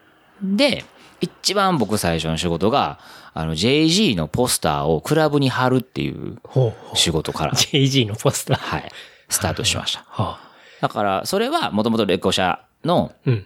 [0.44, 0.48] ね。
[0.48, 0.58] ん。
[0.58, 0.86] で、
[1.20, 3.00] 一番僕最初の仕事が、
[3.34, 6.96] あの JG のポスターをクラブに貼るっていうほうほう。
[6.96, 8.58] 仕事から、JG のポスター。
[8.58, 8.92] はい、
[9.30, 10.06] スタートしました。
[10.08, 10.48] はあ。
[10.82, 13.46] だから、それはもともとレコ社の、うん。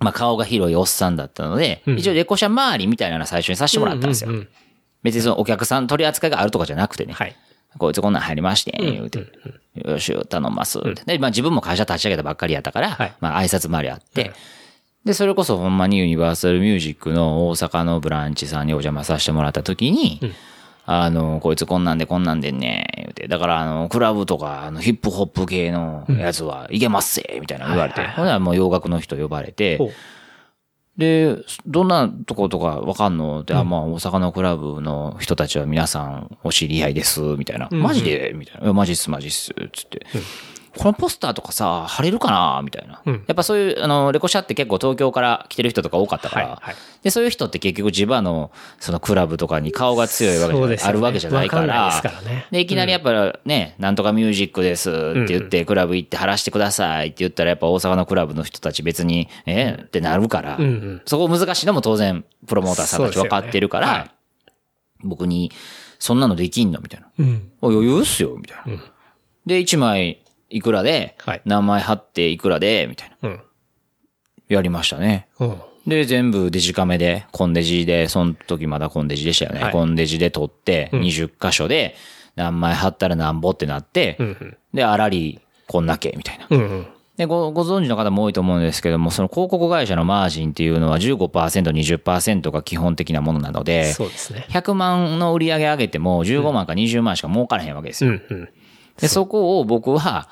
[0.00, 4.30] まあ顔が広いおっさんだったので、うん一応レコ社周りみたいなの最初にさせてもらったんですよ。
[4.30, 4.48] うう
[5.02, 7.12] 別にそのお客さん取り扱いがあるとかじゃなくてね。
[7.12, 7.36] はい。
[7.78, 9.26] こいつこんなん入りまして、言うて。
[9.74, 10.78] よし、頼んます。
[11.06, 14.32] で、まあ自分も会社立ち上げたばっかりやったから、はいまあ挨拶回りあって、
[15.04, 20.20] で、それこそほんまにユニバーサルミュージックの大阪のブランチさんにお邪魔させてもらった時に、
[20.84, 22.86] あの、こいつこんなんでこんなんでんね。
[23.28, 28.02] だから、あの、クラブとか、あの、ヒップホップ系のやつはいけますせ、みたいなの言われて。
[28.08, 29.78] ほんならもう洋楽の人呼ばれて。
[30.96, 37.68] で、どんなとことかわかんのって、あ、まあ、大阪のクラブの人たちは皆さんお知り合いです、みたいな。
[37.68, 38.32] んマジで？
[38.34, 38.72] みたいな。
[38.72, 40.06] マジっす、マジっす、つって。
[40.78, 43.02] このポスターとかさ、貼れるかなみたいな。
[43.04, 43.24] うん。
[43.26, 46.74] やっぱそういう、あの、レコシャって結構東京から来てる人とか多かったから、はいはい。
[47.02, 50.88] で、そういう人って結局地場の、そのクラブとかに顔が強いわけじゃない、そうですよね。
[50.88, 51.88] あるわけじゃないから。
[51.88, 52.46] いですからね。
[52.50, 61.02] で、いきなりやっぱね、なんとかミュージックですって言って、クラブ行って貼らしてくださいって言ったら、やっぱ大阪のクラブの人たち別に、えってなるから、うんうん。
[61.04, 64.12] そこ難しいのも当然、プロモーターさんたち分かってるから、そうですよね
[65.04, 65.52] 僕に、
[65.98, 67.08] そんなのできんのみたいな。
[67.18, 67.50] うん。
[67.60, 68.82] あ余裕っすよみたいな。
[69.46, 70.21] で、1枚
[70.52, 73.28] いくらで、はい何枚貼っていくらで、みたいな。
[73.28, 73.40] うん。
[74.48, 75.28] やりましたね。
[75.40, 75.56] うん。
[75.86, 79.62] で、全部デジカメで、コンデジで、その時まだコンデジでしたよね。
[79.62, 81.96] はいコンデジで撮って、ん20箇所で、
[82.36, 84.56] 何枚貼ったら何ぼってなって、うんうん。
[84.74, 86.46] で、あらり、こんだけ、みたいな。
[86.50, 86.86] うんうん。
[87.16, 91.28] で、ご、ご存知の方も多いと思うんですけども、その広告会社のマージンっていうのは15%、
[91.70, 94.46] 20%が基本的なものなので、そうですね。
[94.50, 98.12] 100万の売り上げ上げても15万か20万しか儲からへんわけですよ。
[98.12, 98.48] うんうん。
[99.00, 100.28] で、そこを僕は、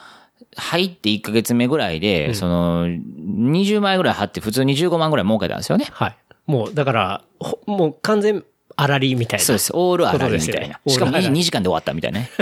[0.56, 5.86] 入って1ヶ月目ぐらいで、その、20万円ぐらい貼って普通に15万ぐらい儲けたんですよね。
[5.90, 6.16] はい。
[6.46, 8.44] もう、だから、ほもう完全、
[8.76, 9.44] あらりみたいな。
[9.44, 9.70] そうです。
[9.74, 10.80] オールあらりみたいな。
[10.86, 12.30] しかもオールあらり 2, 時間で終わったみたいなね。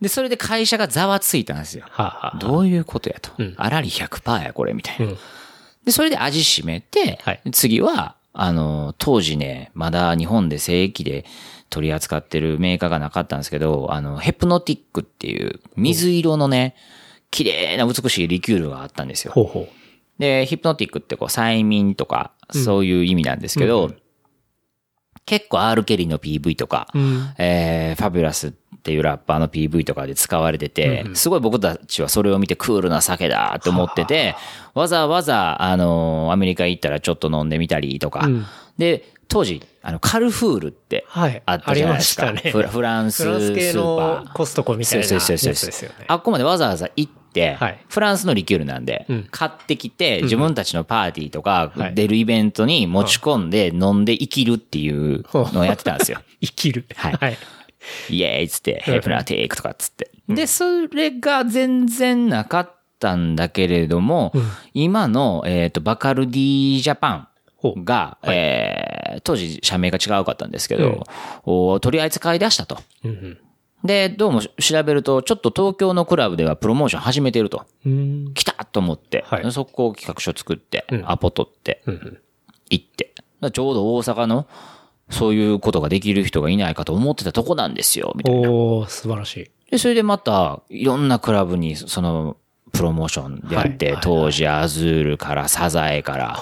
[0.00, 1.84] で、それで会社がざわついたんですよ。
[1.88, 3.54] はあ、はあ、どういうことやとうん。
[3.56, 5.06] あらり100%や、これ、みたいな。
[5.06, 5.18] うん
[5.86, 11.24] で、それで味しめて、はい次は、あの、当時ね、まだ日本で正規で
[11.70, 16.74] 取り扱ってるメーカーがなかったんですけど、あの、ヘプノティックっていう水色のね、
[17.30, 19.32] 綺麗な美しいリキュールがあったんですよ。
[19.32, 20.20] ほうほう。
[20.20, 23.92] で、ヒプノティックってこう、催眠とか、そういう意味なんですけど、
[25.26, 27.34] 結構 R ケリーの PV とか、うん。
[27.36, 28.52] えー、ファビュラスっ
[28.86, 34.36] ていうラッパーの PV とかで使われてて、すごい僕たちはそれを見てクールな酒だって思ってて、
[34.74, 38.46] わざわざ、あのーアメリカ行ったらちょっと飲んでみたりとか、うん
[38.78, 41.42] で、当時、あの、カルフールってはい。
[41.46, 42.28] あったじゃないですか。
[42.28, 44.32] ありましたねフランススフランス系ーパのー。
[44.32, 46.04] コストコみたいなやつそうそうそうですよね。
[46.08, 56.18] あっこまでわざわざ行って、はいフランスのリキュールなんで、うん買ってきて、自分たちのパーティーとかはい出るイベントに持ち込んで飲んで生きるっていうのをやってたんですよ。
[56.40, 56.86] 生きる。
[56.94, 57.38] はいはい。
[58.10, 60.10] イエーイっつって、ヘプナテイクとかっつって。
[60.28, 64.32] で、それが全然なかったんだけれども、
[64.74, 67.26] 今の、えっ、と、バカルディジャパほ
[67.76, 71.04] うンが、えー当時社名が違うかったんですけど、
[71.44, 72.78] お取り扱い出したと。
[73.04, 73.38] うん
[73.84, 77.66] で、どうも調べると、ちょっと東京のクラブではプロモーション始めてると。
[77.84, 77.92] うん。
[77.92, 78.34] うん。
[78.34, 82.18] 来たと思って、はい速攻企画書作って、うんアポ取って、うん
[82.70, 83.14] 行って。
[83.52, 84.46] ちょうど大阪の、
[85.10, 88.50] そういうことができる人がいないかと思ってたとこなんですよ、みたいな。
[88.50, 89.50] おー、素晴らしい。
[89.70, 92.36] で、それでまた、いろんなクラブに、その、
[92.76, 96.38] プロモーションでやって、はい当時アズールからサザエから、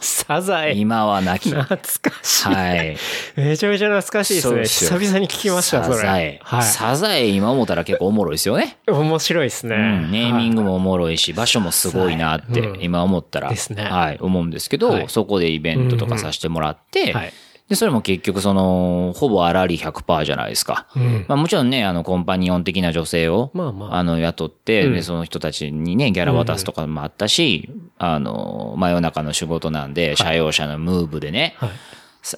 [0.00, 0.74] サザエ。
[0.74, 1.54] 今はなき。
[1.54, 1.78] は懐
[2.10, 2.48] かしい。
[2.50, 2.96] い。
[3.40, 4.64] めちゃめちゃ懐かしいですね。
[4.64, 5.96] 久々に聞きました、それ。
[5.96, 6.40] サザエ。
[6.42, 6.62] はい。
[6.62, 8.78] サザエ今思ったら結構おもろいですよね。
[8.86, 9.76] 面白いですね。
[9.76, 17.32] うん、ネーミングもおもろいし、場所もすごいなってうん今思ったら、ですねはい、思うんですけど、はいそこでイベントとかさせてもらって、はい。
[17.68, 20.86] で、それも結局その、ほぼあらり100%じゃないですか。
[20.96, 21.24] うん。
[21.28, 31.70] まあもちろんね、あの、コンパニオン的な女性を、まあまああの、雇って、うんで、その人たちにね、ギャラ渡すとかもあったし、あの、真夜中の仕事なんで、社用車のムーブでね、はい。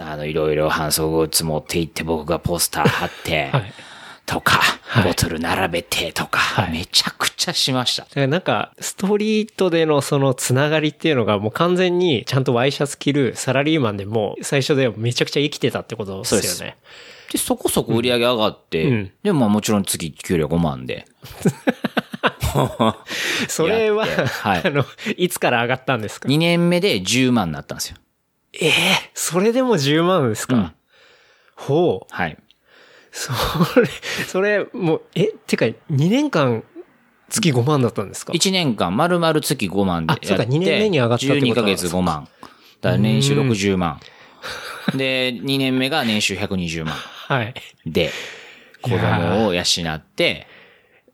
[0.01, 3.73] あの、いろいろ搬送グッズ持って行って、僕がポスター貼って、はい。
[4.26, 8.26] とか、はいボトル並べてとか、はいめちゃくちゃしました。
[8.26, 16.76] なんか、ストリートでのそのつながりっていうのがもう完全にちゃんとワイシャツ着るサラリーマンでも最初でめちゃくちゃ生きてたってことですよそうね。
[17.33, 21.06] で、そこそこ売り上げ上がって、うんで、まあもちろん月給料5万で。
[23.48, 24.85] それは、はいあの、
[25.16, 27.96] いつから上がったんですか？2年目で10万になったんですよ。
[28.54, 28.72] ええ
[29.14, 30.72] それでも10万ですか、うん
[31.54, 32.14] ほう。
[32.14, 32.37] はい。
[33.12, 33.88] それ、
[34.27, 36.62] それ、もう、え、てか、2年間、
[37.29, 40.27] 月5万だったんですか？1年間、丸々月5万でやって。
[40.27, 42.29] あそうか二年目に上がったってこと12ヶ月5万。
[42.81, 44.01] だから年収60万。
[44.94, 46.94] で、2年目が年収120万。
[46.94, 47.55] はい。
[47.87, 48.11] で、
[48.83, 50.46] 子供を養って、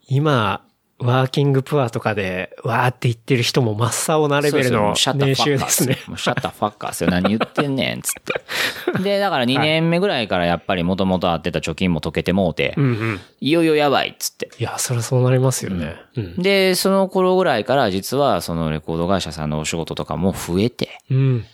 [0.09, 0.65] 今、
[0.99, 5.99] ワーキングプアとかで、わーって言ってる人も真っ青なレベルの年シャッターファッカー収ですね。
[6.07, 7.11] もうシャッターファッカーっすよ。
[7.11, 8.33] 何言ってんねん、つって。
[9.05, 13.21] で、だから2年目ぐらいからやっぱり元々あってた貯金も溶けてもうて、うんうん。
[13.41, 14.49] いよいよやばいっつって。
[14.59, 15.97] いや、そりゃそうなりますよね。
[16.17, 16.43] うん。
[16.43, 21.45] で、その頃ぐらいから実はそのレコード会社さんのお仕事とかも増えて、うん。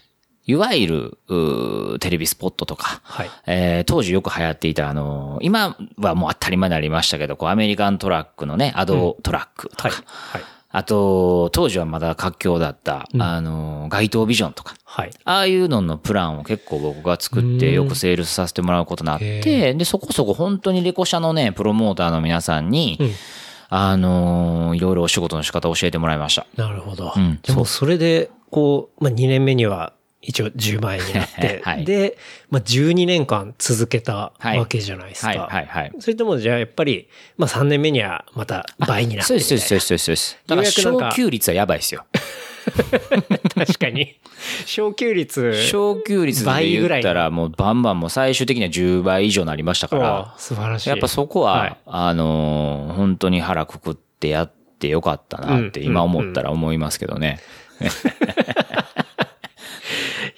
[0.46, 3.30] いわゆる、うーテレビスポットとか、はい。
[3.46, 9.92] えー当時よく流行っていた、あのー今はもう当たり前になりましたけど、こうアメリカントラックのね、アドトラックとか、はい。
[9.92, 10.42] はい。
[10.74, 14.74] あと、当時はまだ活況だった、あの、街頭ビジョンとか。
[14.84, 15.10] はい。
[15.24, 23.10] ああいうののプランを結構僕が作ってよくセールスさせてもらうことになっへて、で、そこそこ本当にレコ社のね、プロモーターの皆さんに、うん
[23.74, 26.46] あのーいろいろお仕事の仕方を教えてもらいました。
[26.56, 27.12] なるほど。
[27.16, 32.16] うんでもそれで、こう、まあ、2年目には一応10万円になっ て、はいで、
[32.48, 35.28] まあ、12年間続けたはいわけじゃないですか。
[35.28, 35.92] はい、はい、はい。
[35.98, 39.48] それともじゃあやっぱり、まあ、3年目にはまた倍になってそうです。
[39.48, 40.38] そうです、そうです、そうです。
[40.46, 42.06] だから、昇給率はやばいですよ。
[43.54, 44.18] 確かに。
[44.66, 45.66] 昇給率。
[45.66, 50.88] 昇給率で言ったら、もうバンバンもう最終的には10倍以上になりましたからお、素晴らしい。
[50.88, 57.40] やっぱそこは、はいあのー本当に腹くくってやってよかったなってうん今思ったら思いますけどね。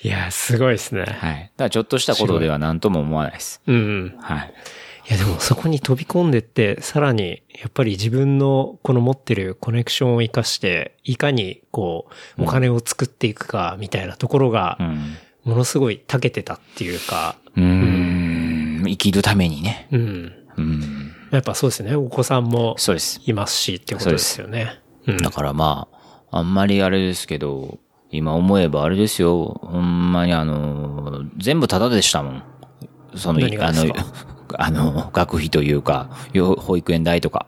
[0.05, 1.05] いや、すごいですね。
[1.05, 1.07] はい。
[1.07, 3.63] だからちょっとしたことでは何とも思わないです。
[3.67, 4.19] うんうん。
[4.21, 4.55] はい。
[5.09, 15.17] いやでもそこに飛び込んでって、さらにやっぱり自分のこの持ってるコネクションを活かして、いかにこう、お金を作っていくかみたいなところがう、ん。
[15.45, 18.85] ものすごい長けてたっていうか、うーん。
[18.87, 19.89] 生きるためにね。
[19.91, 20.33] うん。
[20.57, 21.13] うん。
[21.31, 21.97] やっぱそうですね。
[21.97, 23.21] お子さんもそうです。
[23.25, 24.81] いますしっていうことですよね。
[25.07, 25.17] うん。
[25.17, 25.89] だからま
[26.31, 27.79] あ、あんまりあれですけど、
[28.17, 29.61] 今思えばあれですよ。
[29.63, 32.43] ほんまにあの、全部タダでしたもん。
[33.17, 33.95] その、あの
[34.57, 37.47] あの、学費というか、よ保育園代とか。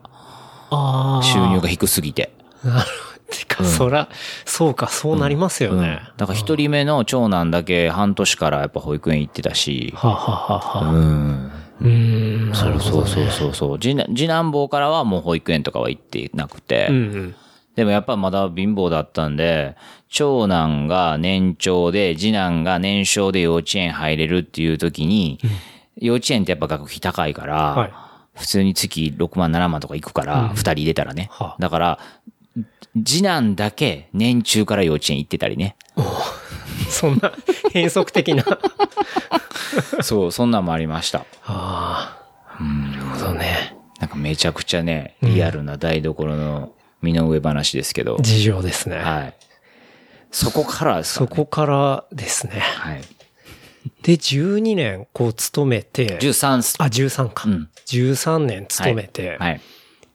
[1.22, 2.32] 収入が低すぎて。
[2.64, 2.86] なる。
[3.30, 4.08] てか、そら、
[4.44, 6.00] そうか、そうなりますようんね。
[6.16, 11.52] だから一人目の長男だけ半年からやっぱ保育園行ってたし、はあ、はあはあはあ、うん。
[11.80, 12.54] うーん。
[12.54, 13.78] そうそうそうそう。
[13.78, 17.34] 次男次男坊からはもう保育園とかは行ってなくて、うんうん。
[17.74, 19.76] でもやっぱまだ貧乏だったんで、
[20.08, 25.38] 長男が年長で、次男が年少で幼稚園入れるっていう時に、
[25.96, 27.92] 幼稚園ってやっぱ学費高いから、はい
[28.36, 31.28] 普通に月6万7万とか行くから、二、人入れたらね。
[31.32, 31.98] はあだから、
[33.04, 35.76] 次男だけ年中から幼稚園行ってたりね。
[36.88, 37.32] そんな
[37.72, 38.44] 変則的な。
[40.02, 41.24] そう、そんなんもありました。
[41.46, 42.18] あ
[42.58, 42.62] あ。
[42.62, 43.76] なるほどね。
[44.00, 48.98] なんかめちゃくちゃね、リアルな台所の身の上話ですけど、事情ですね。
[48.98, 49.34] はい。
[50.36, 52.60] そこからですか、ね、そこからですね。
[52.60, 53.00] はい。
[54.02, 57.48] で、12年こう勤めて、13すあ、13か。
[57.48, 59.60] うん13年勤めて、はい。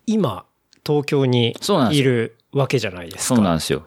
[0.06, 0.46] 今、
[0.86, 1.56] 東京に
[1.92, 3.36] いるわけじゃないですか。
[3.36, 3.86] そうなんですよ。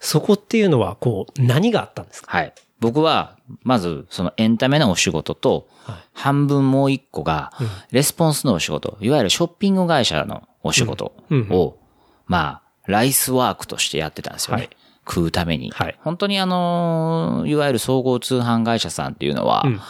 [0.00, 2.36] そこっていうのは、こう、何があったんですか？
[2.36, 2.52] はい。
[2.80, 7.52] 僕は、まず、そのエンタメのお仕事と、はい半分もう一個が、
[7.92, 11.12] レスポンスのお仕事、いわゆるショッピング会社のお仕事
[11.50, 11.78] を、
[12.26, 14.70] まあ、ライスワークとしてやってたんですよね。
[15.06, 15.70] はい食うために。
[15.70, 15.96] はい。
[16.02, 19.80] 本当にあの、いわゆる総合通販会社さんっていうのは、うん。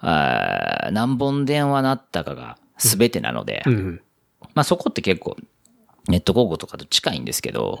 [0.00, 4.00] あー何本電話なったかが全てなので、うん。
[4.54, 5.36] まあそこって結構
[6.08, 7.78] ネット広告とかと近いんですけど、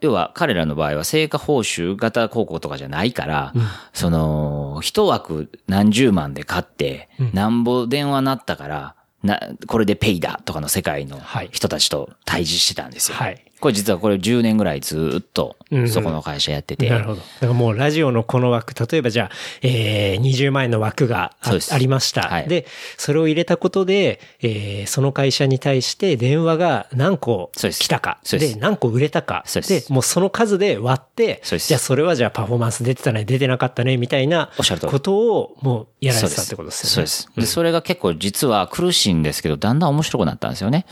[0.00, 3.52] 要は彼らの場合は成果報酬型広告とかじゃないから、
[3.92, 11.50] その、一枠何十万で買って、何ぼ電話なったから、な、これでペイだとかの世界のはい。
[11.52, 13.16] 人たちと対峙してたんですよ。
[13.16, 17.16] はいこれ実はこれ10年ぐらいずっとうんうんそこの会社やってて、なるほど。
[17.16, 19.30] だからもうラジオのこの枠、例えばじゃあ、
[19.62, 22.22] えー、20万円の枠があありました。
[22.22, 28.18] はいで、それを入れたことで、えー、その会社に対して電話が何個来たか。
[28.24, 29.44] そうです何個売れたか。
[29.46, 37.06] そうですもうその数で割って、じゃあそれはじゃあパフォーマンス出てたね、出てなかったね、みたいなおっしゃる通りことをもうやられてたってことですよね。
[37.06, 37.40] そうです。
[37.40, 40.86] で、それが結構実は苦しいんですけど、だんだん面白くなったんですよね。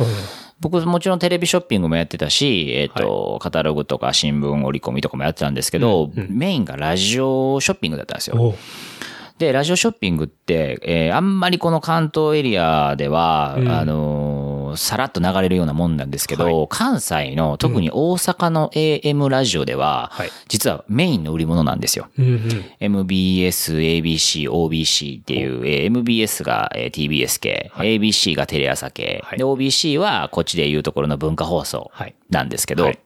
[0.61, 8.55] 僕もちろんテレビショッピングもやってたし、えっ、と、カタログとか新聞折り込みとかもやってたんですけど、メインがラジオショッピングだったんですよ。
[9.39, 13.71] で、ラジオショッピングって、えーあんまりこの関東エリアでは、うん。
[13.71, 20.31] あのーさらっと流れるようなもんなんですけど、関西の、特に大阪の AM ラジオでは、はい。
[20.49, 22.09] 実はメインの売り物なんですよ。
[22.19, 22.65] うんうん。
[22.81, 29.39] MBS、ABC、OBC っていう、えー MBS がえー TBS 系、ABC がテレ朝系、はい。
[29.39, 32.15] で、OBC はこっちでいうところの文化放送はい。
[32.31, 32.99] なんですけど、はい。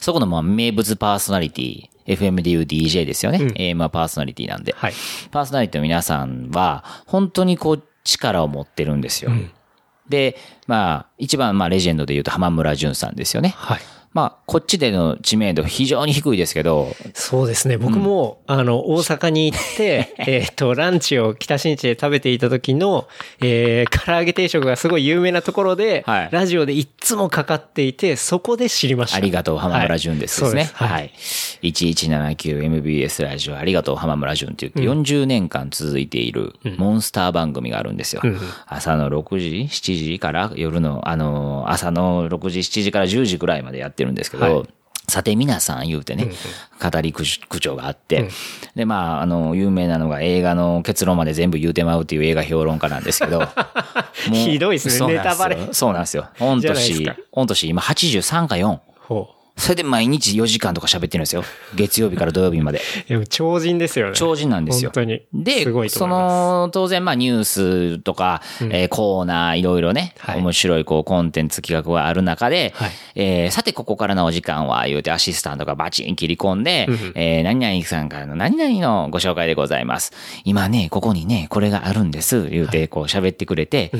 [0.00, 3.38] そこのまあ名物パーソナリティ、FM でいう DJ ですよね。
[3.38, 4.92] AM はパーソナリティなんで、はい。
[5.30, 9.30] パーソナリティの皆さんは、本当にこう、力を持ってるんですよ。
[10.08, 13.54] で、まあ、一番、まあ、レジェンドで言うと浜村淳さんですよね。
[13.56, 13.80] はい。
[14.12, 17.76] まあ、こっちでの知名度非常に低いですけど、そうですね。
[17.76, 23.06] 僕も、あの、大阪に行って、 えっと、ランチを北新地で食べていた時の、
[23.40, 29.16] えー、唐揚げ定食がすごい有名なところで、はいラジオでいっつもかかっていて、そこで知りました。
[29.16, 30.70] ありがとう浜村淳ですですね。
[30.74, 31.12] はいはい。
[31.62, 38.22] 1179MBS ラジオありがとう浜村淳って言って40年間続いているモンスター番組があるんですよ。
[38.66, 44.66] 朝の6時、7時から夜の、あの、朝の6時、7時から10時くらいまでやってるんですけど、
[45.08, 46.30] さて皆さん言うてね、
[46.82, 48.28] 語り口口調があって、
[48.74, 53.42] で、まあ、あの、有名なのが映画の結論まで全部言うてまうっていう映画評論家なんですけど、
[54.30, 55.58] ひどいですねネタバレ。
[55.58, 56.28] よそうなんですよ。
[56.38, 58.78] 御年か、御年今83か4。
[59.00, 61.42] ほそれで毎日4時間とか喋ってるんですよ。
[61.74, 62.78] 月曜日から土曜日まで。
[62.78, 62.80] う。
[63.08, 64.12] でも超人ですよね。
[64.14, 64.90] 超人なんですよ。
[64.94, 65.22] 本当に。
[65.34, 66.32] で、すごいとそ思います。
[66.32, 80.12] の、当然まあニュースとか、えーコーナーいろいろね、はい面白いこうコンテンツ企画がある中で、はいえーさてここからのお時間は言うてアシスタントがバチン切り込んで、えー何々さんからの何々のご紹介でございます。
[80.44, 82.48] 今ね、ここにね、これがあるんです。
[82.48, 83.90] 言うてこう喋ってくれて、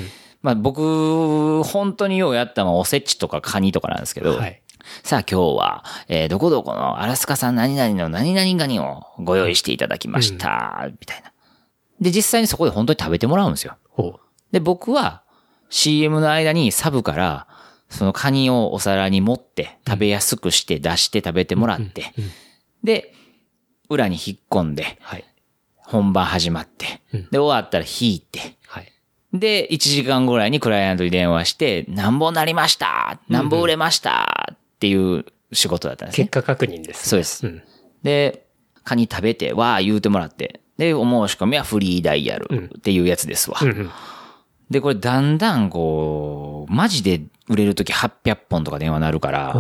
[0.43, 4.61] まあ僕、本当にようやったのはおせちとかカニとかなんですけど、はい。
[5.03, 11.33] さあ今日は、えーどこどこのアラスカ産何々の何々ガニをご用意していただきました、みたいな。
[12.01, 13.77] で、実際にそこで本当に食べてもらうんですよ。
[13.89, 14.21] ほ
[14.53, 15.23] で、僕は
[15.71, 17.47] CM の間にサブから、
[17.89, 22.13] そのカニをお皿に持って食べやすくして出して食べてもらって、
[22.83, 23.15] で、
[23.89, 24.87] 裏に引っ込んで、う。
[25.01, 25.25] はい。
[25.77, 28.93] 本番始まって、で、終わったら引いて、はい。
[29.33, 36.31] で、1時間ぐらいにクライアントに電話して、何本なりました何本売れましたっていう仕事だったんですね結。
[36.31, 37.11] 果確認です、ね。
[37.11, 37.63] そうですん。
[38.05, 38.47] で、
[38.85, 43.59] カニ食べて、わー言うてもらって、で、お申し込みはフリーダイヤルっていうやつですわ。
[43.61, 43.91] うんうん。
[44.71, 49.55] で、これだんだんこう、マジで売れるとき800本とか電話なるから、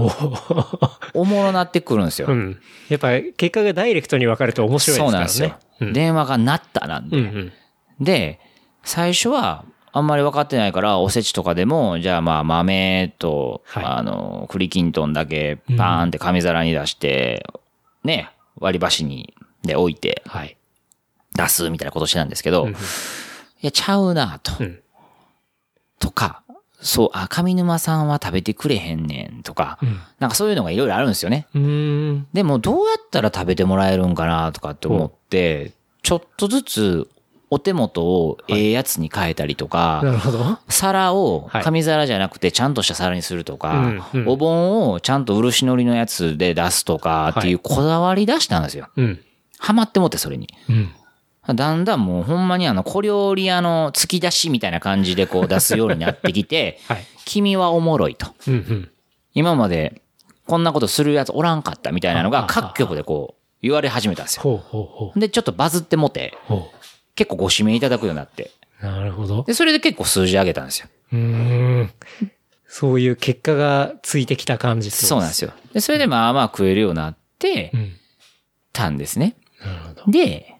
[1.14, 2.29] おもろなってくるんですよ。
[2.29, 2.61] うん。
[2.89, 5.07] やっぱ結果がダイレクトに分かると面白いですね。
[5.07, 5.93] そうなんですよ。
[5.93, 7.19] 電話が鳴ったなんで。
[7.19, 7.53] うんうん。
[8.01, 8.39] で、
[8.85, 17.47] 最初は、あんまり分かってないから、おせちとかでも、じゃあまあ豆と、はいあの、栗きんとんだけパーンって紙皿に出して、
[18.05, 20.57] ね、割り箸に、で置いて、はい。
[21.34, 22.72] 出すみたいなことしてたんですけど、い
[23.61, 24.64] や、ちゃうなと。
[24.64, 24.78] ん
[25.99, 26.43] とか、
[26.80, 29.78] そう、あ、上沼さんは食べてくれへんねんとか、
[30.20, 31.47] なんかそういうのがいろいろあるんですよね。
[32.32, 35.72] でもどうやったら食べてもらえるんかなとかって思って、
[36.03, 37.09] ちょっとずつ
[37.51, 40.59] お手元をええやつに変えたりとか、なるほど。
[40.68, 43.92] 皿をはい紙皿じゃなくてちゃんとした皿にするとか、
[44.26, 48.88] お盆をちゃんと漆のりのやつで出すとかっていうこだわり出したんですよ。
[48.96, 49.20] うん。
[49.59, 50.49] ハマってもってそれに。
[50.68, 50.94] うん。
[51.57, 57.07] だんだんもうほんまにあの小料理屋の突き出しみたいな感じでこう出すようになってきて、 はい。
[57.24, 58.28] 君はおもろいと。
[58.46, 58.90] うんうん。
[59.32, 60.03] 今まで
[60.46, 65.12] こんなことするやつおらんかったみたいなのが各局でこう言われ始めたんですよ。
[65.16, 66.36] で、ちょっとバズってもて、
[67.19, 68.53] 結構ご指名いただくようになって。
[68.81, 68.85] う。
[68.87, 69.43] なるほど。
[69.43, 70.87] で、それで結構数字上げたんですよ。
[71.12, 71.19] うー
[71.83, 71.91] ん。
[72.69, 75.51] そういう結果がついてきた感じそうなんですよ。
[75.73, 77.93] で、それでまあまあ食えるようになってうん。
[78.73, 79.35] たんですね。
[79.61, 80.55] なるほで、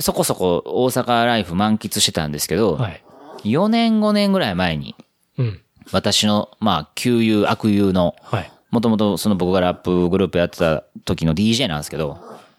[0.00, 2.82] そこそこ大阪ライフ満喫してたんですけど、ど。
[2.82, 3.02] はい。
[3.44, 4.94] 4年5年ぐらい前に、
[5.38, 5.60] うん。
[5.92, 8.52] 私の、まあ、旧友、悪友の、はい。
[8.70, 12.18] もともとその僕がラップグループやってた時の DJ なんですけど、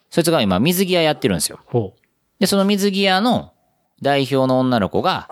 [0.10, 1.60] そいつが今水着屋やってるんですよ。
[1.66, 1.94] ほ
[2.40, 3.54] で、その水着屋の
[4.02, 5.30] 代表の女の子が、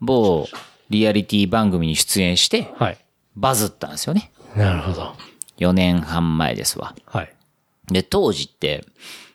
[0.00, 0.46] 某
[0.90, 2.82] リアリティ番組に出演して、う。
[2.82, 2.98] はい。
[3.36, 4.32] バズったんですよね。
[4.56, 5.14] なるほど。
[5.58, 6.94] 4年半前ですわ。
[7.06, 7.32] はい。
[7.86, 8.84] で、当時って、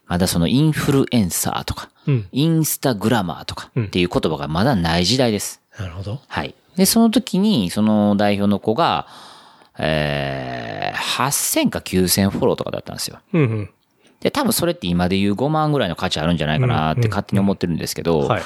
[0.08, 2.28] まだそのインフルエンサーとか、うん。
[2.32, 5.62] インスタグラマーとかっていう言葉がまだない時代です。
[5.80, 6.20] なるほど。
[6.28, 6.54] はい。
[6.76, 9.08] で、その時に、その代表の子が、
[9.78, 13.20] えー、8000か9000フォローとかだったんですよ。
[13.34, 13.70] うんうん。
[14.26, 18.41] で、多分それって今で言う5万ぐらいの価値あるんじゃないかなって勝手に思ってるんですけど、はい。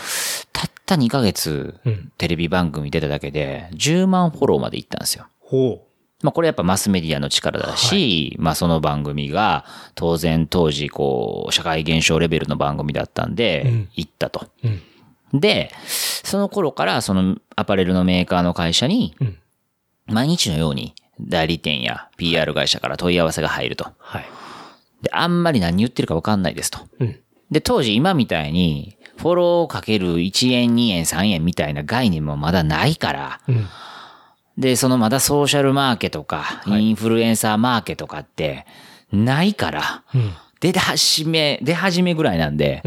[0.52, 5.28] たった2ヶ月うん、テレビ番組出ただけで、10万フォローまでいったんですよ。
[5.40, 5.86] ほ
[6.22, 9.64] まあこれやっぱマスメディアの力だし、まあその番組が
[9.96, 14.48] 当然当時こう社会現象レベルの番組だったんで、行ったと。
[15.32, 19.38] で、その頃からそのアパレルのメーカーの会社にうん。
[20.08, 23.88] 毎日のように代理店や PR 会社から問い合わせが入ると。
[24.00, 24.26] はい。
[25.02, 26.80] で、あんまり何言ってるかわかんないですと。
[27.00, 27.20] うん。
[27.52, 33.68] で、当時今みたいにフォローかける1円、2円、3円みたいな概念もまだないから、うん。
[34.58, 38.66] で、そのまだソーシャルマーケとか、インフルエンサーマーケとかって、
[39.12, 40.34] ないから、うん。
[40.60, 42.84] 出始め、出始めぐらいなんで、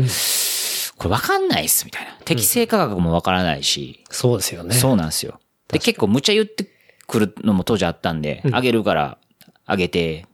[0.98, 2.12] これわかんないっす、みたいな。
[2.24, 4.74] 適正価格もわからないし、そうですよね。
[4.74, 5.40] そうなんですよ。
[5.68, 6.66] で、結構無茶言って
[7.06, 9.18] くるのも当時あったんで、あげるから、
[9.64, 10.26] あげて、はい。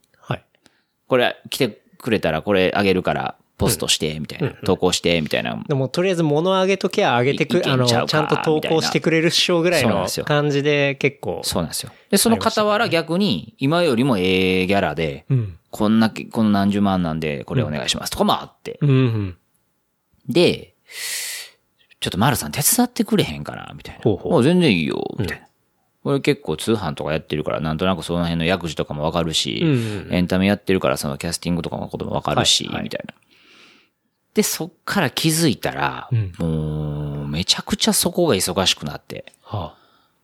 [1.08, 5.60] これ来てくれたらこれあげるから、ポストして、みたいな、投稿して、みたいな。
[5.66, 11.40] でも、とりあえず物あげときゃあげてく、あの、ちゃんと投稿してくれるっしょぐらいのそうなんですよ感じで結構。
[11.42, 11.90] そうなんですよ。
[12.10, 15.58] で、その傍ら逆に、今よりもええギャラで、うん。
[15.70, 18.78] こんなけ、この何十万なんで、これお願いしますとかもあって。
[18.80, 19.36] うんうん。
[20.28, 20.74] で、
[21.98, 24.02] ちょっと丸さん手伝ってくれへんかなみたいな。
[24.04, 25.47] ほうほうもう全然いいよ、みたいな。
[26.08, 33.14] 俺結構通販とかやってるから、なんとなくその辺の薬事とかもわかるし、うんうんエンタメやってるから、そのキャスティングとかのこともわかるし、はいはいみたいな。
[34.32, 39.32] で、そっから気づいたら、うんもう、めちゃくちゃそこが忙しくなって。
[39.42, 39.74] は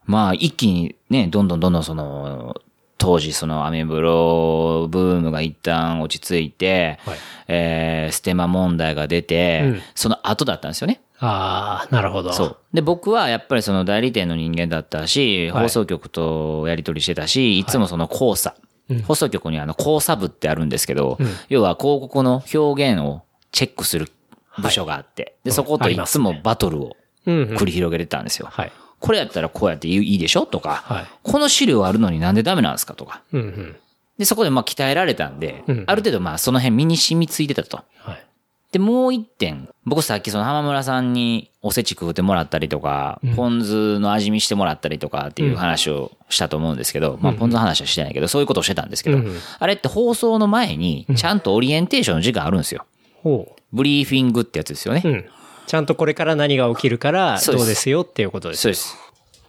[0.07, 2.61] まあ、一気にね、どんどんどんどんその、
[3.05, 11.03] 当時そのアメブロブームが一旦落ち着いて、はいえーステマ問題が出て、うんその後だったんですよね。
[11.19, 11.87] あ。
[11.87, 12.33] ああ、なるほど。
[12.33, 12.57] そう。
[12.73, 18.55] で、僕はやっぱりその代理店の人間だったし、はい放送局とやり取りしてたし、いつもその交差。
[18.89, 24.11] うん放送局にあの交差部ってあるんですけど、うん要は広告の表現をチェックする
[24.59, 26.97] 部署があって、で、そこといつもバトルを
[27.27, 27.57] うんうん。
[27.57, 28.49] 繰り広げてたんですよ。
[28.51, 28.73] はい。
[29.05, 30.47] これやったらこうやっていいでしょ？
[30.47, 31.07] とか、はい。
[31.23, 32.95] この資料あるのになんでダメなんですか？
[32.95, 33.21] とか。
[33.35, 33.77] うんうん。
[34.17, 37.83] で、そこでまあ鍛えられたんで、うんある程度まあその辺身に染みついてたと。
[37.99, 38.25] はい。
[38.73, 52.87] で、もう一点、僕さっきその浜村さんにおせち食うてもらったりとか、うんポン酢の味見してもらったりとかっていう話をしたと思うんですけど、まあポン酢の話はしてないけど、そういうことをしてたんですけど、うんあれって放送の前にちゃんとオリエンテーションの時間あるんですよ。
[53.23, 55.29] ほブリーフィングってやつですよね。
[55.65, 55.67] う。
[55.67, 55.69] うん。
[55.69, 58.63] ちゃんとこれから何が起きるから、そうですどうですよっていうことです。
[58.63, 58.97] そうです。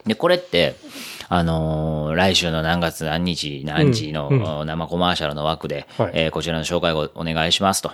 [0.05, 0.75] で、これって、
[1.27, 4.29] あのー来週の何月何日何時の
[4.61, 7.91] うん生コマーシャルの枠で、はいえーこちらの紹介をお願いしますと。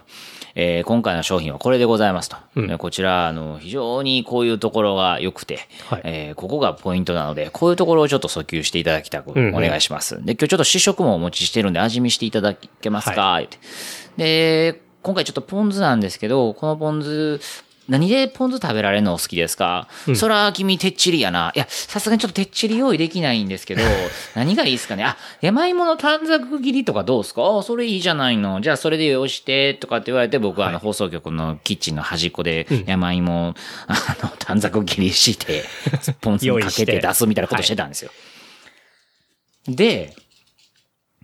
[0.54, 2.36] えー今回の商品はこれでございますと。
[2.58, 5.60] うんでこちら、あの、非常にこういうところが良くて、
[5.90, 10.16] はいえーここがポイントなので、こういうところをちょっと訴求していただきたくおうんうん願いします。
[10.26, 13.58] で、今日ちょっと試食もお持ちしてるんで味見していただけますか、言って
[14.18, 17.40] で、今回ちょっとポン酢なんですけど、このポン酢、
[17.90, 21.52] 何でポン酢食べられるのお好きですか、そら君てっちりやな。
[21.56, 23.82] いや、さすがにちょっとてっちり用意できないんですけど、
[24.36, 25.04] 何がいいですかね？
[25.04, 27.42] あ、山芋の短冊切りとかどうですか？
[27.60, 28.62] あ、それいいじゃないの。
[28.62, 33.56] じゃあそれで用意して、とかって言われて、僕はあの放送局のキッチンの端っこで山芋、
[33.88, 35.66] あの、短冊切りして、
[36.22, 38.12] ポン酢にかけて出すみたいなことしてたんですよ。
[39.68, 40.16] で、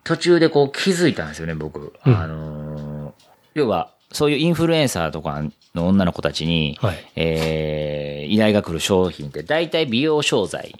[0.04, 1.94] 途中でこう気づいたんですよね、僕。
[2.06, 3.12] うんあのー
[3.54, 5.42] 要は、そういうインフルエンサーとか
[5.78, 10.76] の女の子たちに、はいえー依頼が来る商品って大体美容商材。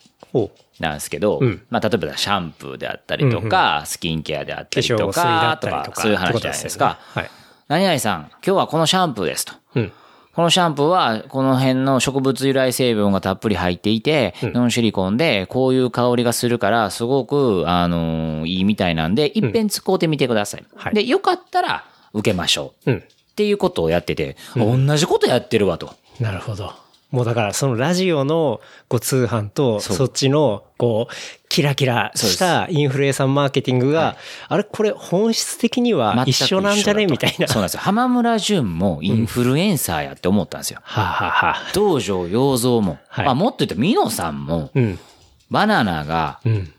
[0.80, 5.92] なんですけど、うんまあ例えばシャンプーであったりとか、スキンケアであったりとか、とか。
[5.96, 6.92] そういう話じゃないですか。
[6.92, 7.32] ってことよね
[7.68, 9.54] 何々さん、今日はこのシャンプーですと。
[9.54, 9.80] はい。
[9.80, 9.92] うん。
[10.36, 20.66] このシャンプーは、この辺の植物由来成分がたっぷり入っていて、うんノンシリコンで、こういう香りがするから、すごく、あのーいいみたいなんで、いっぺん使うてみてください。
[20.76, 22.92] はいで、よかったら、受けましょう。
[23.38, 23.44] うん。
[23.44, 25.94] っていうことをやってて、同じことやってるわと。
[26.20, 26.74] なるほど。
[27.12, 28.60] もうだからそのラジオの
[28.90, 31.14] こう通販とそっちのこう
[31.48, 34.18] キラキラしたインフルエンサーマーケティングが、
[34.50, 37.06] あれこれ本質的には一緒なんじゃね？
[37.06, 37.48] みたいな。
[37.48, 37.82] そうなんですよ。
[37.82, 40.80] 浜村淳もインフルエンサーやって思ったんですよ。
[40.84, 45.00] はあ、はあはあ、道場洋蔵も、はいまあもっと言うと、ミノさんも、うん。
[45.50, 46.74] バナナがうん。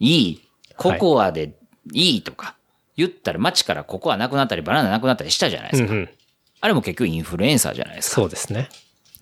[0.00, 0.40] いい、
[0.76, 1.52] ココアで
[1.92, 2.56] いいとか、
[2.98, 5.92] 言ったら街からココアなくなったりバナナなくなったりしたじゃないですか。
[5.92, 6.08] うんうん。
[6.60, 8.16] あれも結局インフルエンサーじゃないですか。
[8.16, 8.68] そうですね。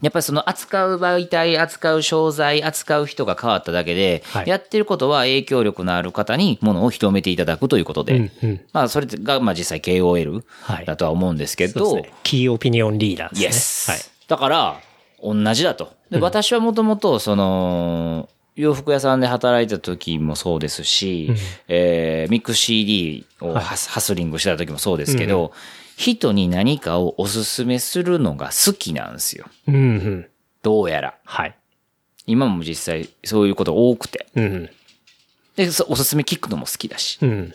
[0.00, 8.60] やっぱりその扱う媒体、扱う商材、扱う人が変わっただけで、はいやってることは影響力のある方にものを広めていただくということで、うんうん。
[8.72, 12.18] まあそれがまあ実際 KOL はいだとは思うんですけど、そうですね。
[12.22, 13.46] キーオピニオンリーダーですね。
[13.46, 13.90] イエス。
[13.90, 14.00] はい。
[14.28, 14.80] だから、
[15.22, 15.92] 同じだと。
[16.10, 21.36] で、私はもともと、その、洋服屋さんで働いた時もそうですし、うん
[21.68, 25.52] えーミックス CD をハス,、ハスリングしてた時もそうですけど、
[25.96, 29.46] 人に何かをおすすめするのが好きなんですよ。
[29.68, 30.26] うんうん。
[30.62, 31.14] どうやら。
[31.24, 31.56] はい。
[32.26, 34.26] 今も実際そういうこと多くて。
[34.34, 34.70] うん
[35.54, 37.18] で、そおすすめ聞くのも好きだし。
[37.22, 37.30] うん。
[37.30, 37.54] うん。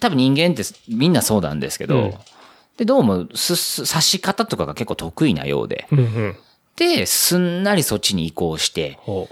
[0.00, 2.14] 多分人間ってみんなそうなんですけど、うん
[2.76, 6.36] で、どうもす、す、刺し方とかが結構得意なようで、うんうん。
[6.76, 9.30] で、すんなりそっちに移行して、ほ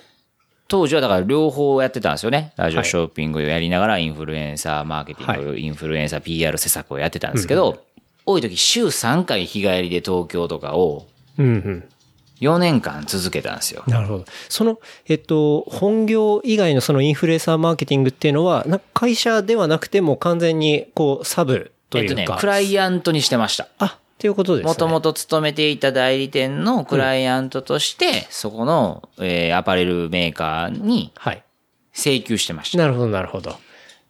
[0.69, 2.53] 当時はだから両方やってたんですよね。
[2.57, 7.85] ラジオはいショッピングをやりながらインフルエンサーマーケティング、はインフルエンサー PR 施策をやってたんですけど、
[8.27, 11.07] 多い時週3回日帰りで東京とかを
[11.39, 11.43] う。
[11.43, 11.89] うんうん。
[12.41, 13.85] 4年間続けたんですよ。
[13.87, 14.25] なるほど。
[14.49, 22.21] その、えっと、本業以外のそのインフルエンサーマーケティングっていうのは、な会社ではなくてもう完全にこう、サブというか。
[22.21, 23.69] えっとね、クライアントにしてました。
[23.79, 24.69] あ、っていうことですね。
[24.69, 31.43] もともと勤めていた代理店のクライアントとして、そこの、えーアパレルメーカーにはい。
[31.93, 32.79] 請求してました。
[32.79, 33.57] なるほど、なるほど。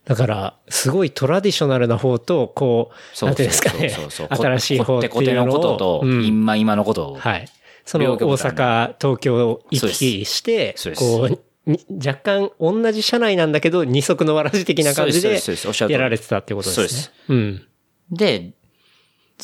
[0.05, 4.36] だから、すごいトラディショナルな方と、こう、そうなんていうんですかねそうそうそう。
[4.36, 7.14] 新しい方ってコテコテのいうのをことと、うん今今のことを。
[7.16, 7.48] はい。
[7.84, 11.28] その大両極端阪、東京を行き来してそうで、すこ
[11.66, 16.88] う、に若干同じ車内なんだけど、二足のわらじ的な感じでそうですそうですそうですおっしゃる通りやられてたってことですね。
[16.88, 17.12] そうです。
[17.28, 17.66] うん。
[18.11, 18.52] で、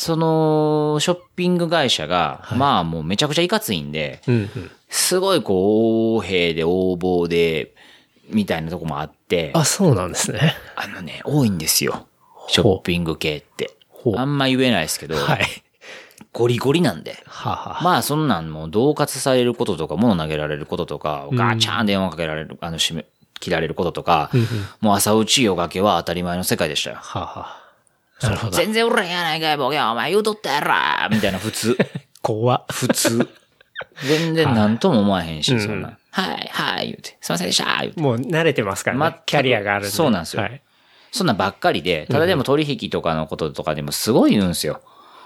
[0.01, 4.71] その、ショッピング会社が、まあもうめちゃくちゃいかついんで、うんうん。
[4.89, 7.75] すごいこう、横兵で横暴で、
[8.31, 10.55] みたいなとこもあって、あ、そうなんですね。
[10.75, 12.07] あのね、多いんですよ。
[12.49, 13.77] ショッピング系って。
[14.17, 15.47] あんま言えないですけど、はい。
[16.33, 17.23] ゴリゴリなんで。
[17.27, 23.05] はあはあまあそんなんもう恫喝されることとか、物投げられることとか、ガチャーン電話かけられる、あの、閉め、
[23.39, 24.31] 切られることとか、
[24.81, 26.97] もう朝打ち夜がけは当たり前の世界でしたよ。
[26.97, 27.60] はあは。
[28.53, 31.77] 全然おらんやないかい、ボケ、お前言うとったやろみたいな普通。
[32.23, 33.29] 怖っ普通。
[34.07, 35.99] 全然何とも思わへんし、そんな。
[36.11, 37.17] はい、はい、言うて。
[37.21, 38.01] すいませんでした、言うて。
[38.01, 39.11] もう慣れてますから。
[39.11, 39.91] ねキャリアがあるんで。
[39.91, 40.63] そうなんですよはい。
[41.13, 44.81] そんなんばっかりで、ただでも取引とかのこととかでもすごい言うんですよ。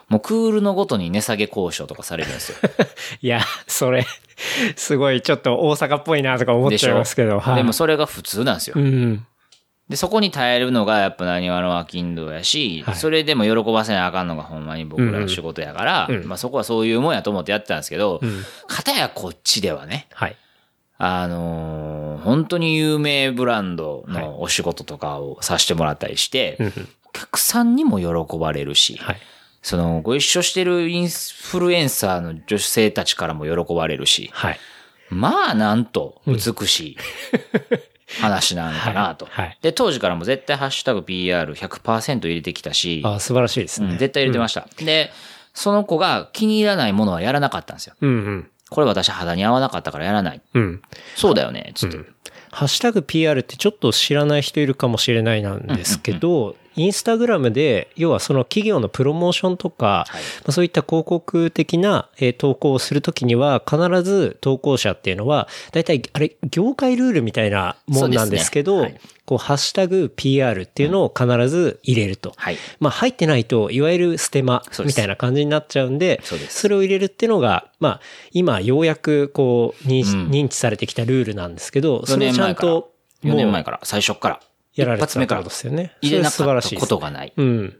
[0.09, 2.59] もうクールのごとに値下げ交渉とかされるんですよ。
[3.21, 4.07] いや、それ、
[4.77, 7.41] すごいちょっと大阪っぽいなとか思っちゃいますけど。
[7.41, 8.81] はいでもそれが普通なんですよう。
[8.81, 9.27] ん。
[9.89, 12.97] で、そこに耐えるのがやっぱ何話の商人やし、はい。
[12.97, 16.16] それでも喜ばせなあかんのがほんまに僕らの仕事やから、うん。
[16.16, 18.45] うんまあそこはそういうもんやと思ってやってたんですけど、ん。
[18.66, 20.37] 片やこっちではね、はい。
[20.97, 26.89] あのー本当に有名ブランドのお仕事とかをさせてもらったりして、うんうん。
[27.05, 29.18] お客さんにも喜ばれるし、はい。
[29.61, 34.59] そのご一緒してるインフルエンサーの女性たちからも喜ばれるし、はい。
[35.11, 36.97] まあなんと美しい
[38.21, 39.27] 話なのかなと。
[39.27, 43.93] はいはいで、当時からも絶対ハッシュタグ PR100% 入れてきたし、あ、素晴らしいですね。
[43.93, 44.69] うん絶対入れてました。
[44.79, 45.11] で、
[45.55, 47.95] その子が気に入らないものはやらなかったんですよ。
[48.01, 48.51] うんうん。
[48.71, 50.43] これ私肌に合わなかったからやらない。
[50.55, 50.83] うん。
[51.17, 51.99] そうだよね、つって。
[52.55, 60.23] ハッシュタグ PR ってちょっと知らない人いるかもしれないなんですけど、インスタグラムで、要はその企業のプロモーションとか、はい。
[60.23, 72.33] まあそういった広告的なえー投稿をするときには、必ず投稿者っていうのは、だいたいあれ、業界ルールみたいなもんなんですけど、ねこう、ハッシュタグ PR っていうのを必ず入れると。
[72.37, 72.57] はい。
[72.81, 78.01] まあ入ってないと、いわゆるステマみたいな感じになっちゃうんで、そうですれを入れるっていうのが、まあ
[78.33, 82.55] 今ようやくこう認,、うん認知されてきたルールなんですけど、4それをちゃん。
[82.55, 84.41] と4もう年前から、最初から。
[84.75, 85.93] やられてたことですよね。
[86.03, 87.33] 入れなからったことがない。
[87.37, 87.77] うん。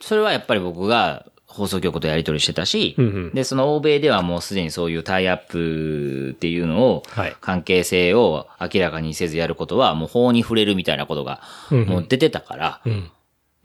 [0.00, 1.26] それはやっぱり僕が
[1.56, 11.40] 放送局とやり取りしてたし、うんうんで、その欧米ではもうすでにそういうタイアップっていうのを、はい関係性を明らかにせずやることは、もう法に触れるみたいなことが、
[11.70, 13.10] うんうんもう出てたから、うん。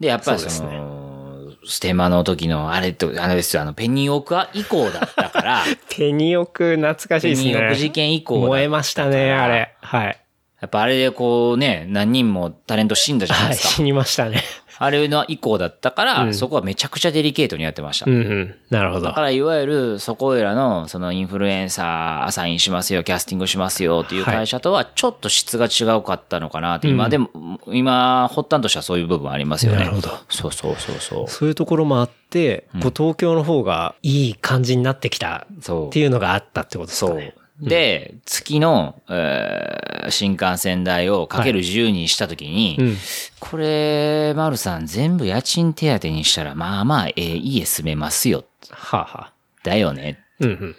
[0.00, 7.52] で、やっぱりその、ステマの時の、あれと、あれですよ、あの、ペニーオークは以降だったから、 ペニオク懐かしいですね。
[7.52, 9.74] ペニーオーク事件以降燃えましたね、あれ。
[9.80, 10.18] はい。
[10.60, 13.68] やっぱあれでこうね、何人もタレント死んだじゃないはい、ですか。
[13.74, 14.42] 死にましたね。
[14.84, 18.10] あれの以降だったから、うんそこはめちゃくちゃデリケートにやってました。
[18.10, 18.54] うんうん。
[18.68, 19.12] なるほどだ。
[19.12, 27.30] からいわゆるそこいらのそのインフルエンサーアサインしますよ、キャスティングしますよっていう会社とはちょっと質が違うかったのかなって、今でも、
[27.68, 29.78] 今、発端としてはそういう部分ありますよね。
[29.78, 31.28] なるほどそうそうそうそう。
[31.28, 37.34] そういうところもあって、こう東京の方がいい感じになってきたそうっていうのがあったってことですかそうね。。
[37.60, 42.96] で、月の、えー新幹線代をかける10にしたときに、うん。
[43.38, 48.44] これ、マルさん全部家賃手当にしたら、まあまあ、ええ家住めますよ。
[48.70, 49.32] はあ、はあ。
[49.62, 50.18] だよね。
[50.40, 50.76] うん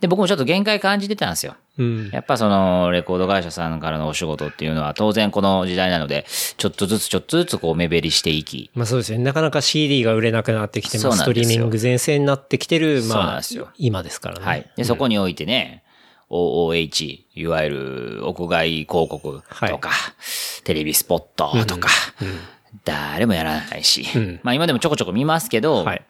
[0.00, 1.54] で、僕もちょっと限界感じてたんですよ。
[1.78, 1.86] うん。
[1.86, 2.10] うん。
[2.10, 9.18] やっぱその、レコード会社さんからのお仕事っていうのは、当然この時代なので、ちょっとずつちょっとずつこう目減りしていき、まあそうですね。
[9.18, 13.42] なかなか CD が売れなくなってきて、まあストリーミング全盛になってきてる、まあ
[13.78, 14.44] 今ですからね。
[14.44, 14.68] はい。
[14.76, 15.81] で、そこにおいてね、
[16.32, 19.90] OOH、いわゆる屋外広告とか、
[20.64, 21.90] テレビスポットとか、
[22.84, 26.02] 誰もやらないし、んまあ今でもちょこちょこ見ますけど、はい。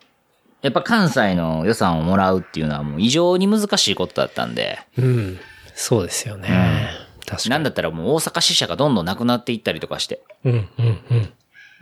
[0.63, 5.39] やっぱ関西の予算をもらうっていうのはもう異常に難しいことだったんで、うん。
[5.75, 6.89] そうですよね。
[7.27, 7.51] 確かに。
[7.51, 11.33] なんだったらもう大阪支社がどんどんなくなっていったりとかして、うん、うん、うん。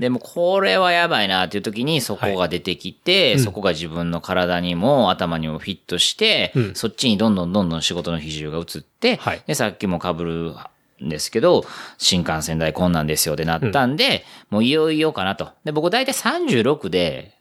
[0.00, 10.54] でもこれはやばいなっていう時にそこが出てきて、そこが自分の体にも頭にもフィットして、うんそっちにどんどんどんどん仕事の比重が移って、はいで、さっきも被る
[11.04, 11.66] んですけど、
[11.98, 15.50] 新幹線代こんなんですよってなったんで、もういよいよかなと。
[15.64, 17.34] で、僕大体36で、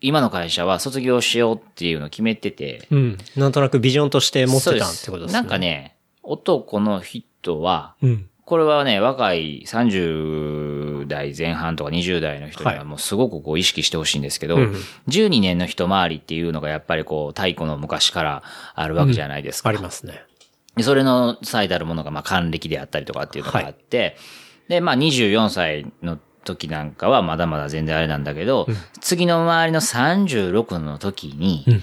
[0.00, 3.18] 今の会社は卒業しようっていうのを決めてて、うん。
[3.36, 5.32] なんとなくビジョンとして持ってたってことですね。
[5.34, 8.28] なんかね、男の人は、うん。
[8.44, 14.74] これはね、若い30代前半とか20代の人にははいもうすごくこう意識してほしいんですけど、うん
[15.08, 18.42] 12年の一回りっていうのがやっぱりこう太古の昔から
[18.74, 19.70] あるわけじゃないですか。
[19.70, 20.22] ありますね。
[20.76, 24.16] でそれの最たるものがまあ還暦であったりとかっていうのがあって、
[24.68, 28.66] で、まあ24歳の時なんかはまだまだ全然あれなんだけど、
[29.00, 31.82] 次の周りの36の時に、うん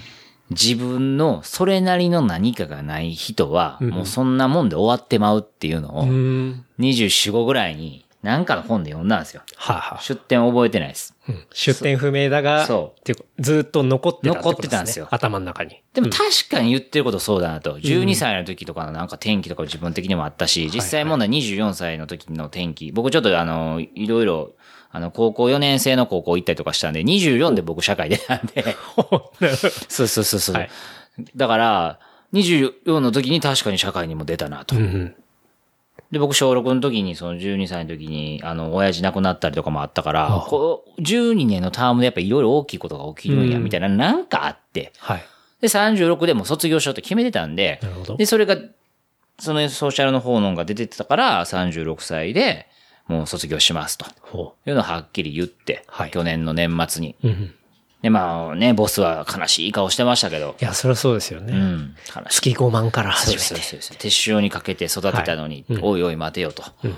[0.50, 6.64] 自分のそれなりの何かがない人は、もうそんなもんで終わってまうっていうのを、うん。
[6.78, 9.42] 24、5ぐらいに何かの本で読んだんですよ。
[9.56, 11.14] はあ、はあ出典覚えてないです。
[11.28, 15.82] うん出店不明だが、そうずっと残ってたってこと残ってたんですよ頭の中に。
[15.92, 17.78] でも確かに言ってることそうだなと。
[17.78, 22.92] 12歳の時とかのなんか天気とか自分的にもあったし、実際問題24歳の時の天気。
[22.92, 24.52] 僕ちょっとあの、いろいろ、
[24.92, 28.76] あの、高校4年生の高校行ったりとかしたんで、24で僕社会出たんで。
[29.88, 30.54] そうそうそうそう。
[30.54, 30.70] はい
[31.36, 31.98] だから、
[32.32, 34.76] 24の時に確かに社会にも出たなと。
[34.76, 35.14] うんうん
[36.10, 45.22] で、僕小6の時に、その12歳の時に、あの、親父亡くなったりとかもあったから、こう、12年のタームでやっぱいろいろ大きいことが起きるんや、みたいな、なんかあって、はい。
[45.62, 48.58] で、36でも卒業しようって決めてたんでなるほど、で、それが、
[49.38, 52.66] そのソーシャルの方のが出てたから、36歳で
[53.12, 54.06] もう卒業しますと。
[54.22, 57.16] ほいうのをはっきり言って、はい去年の年末に。
[57.22, 57.28] う。
[57.28, 57.54] うんうん。
[58.02, 61.52] で、まあね、ボスは悲しい顔してましたけど、いや、そりゃそうですよね。
[61.52, 61.94] うん。
[62.28, 63.42] 月5万から始めて。
[63.42, 64.24] そうですそうです。
[64.24, 66.64] 手塩にかけて育てたのに、おいおい待てよと。
[66.82, 66.96] うん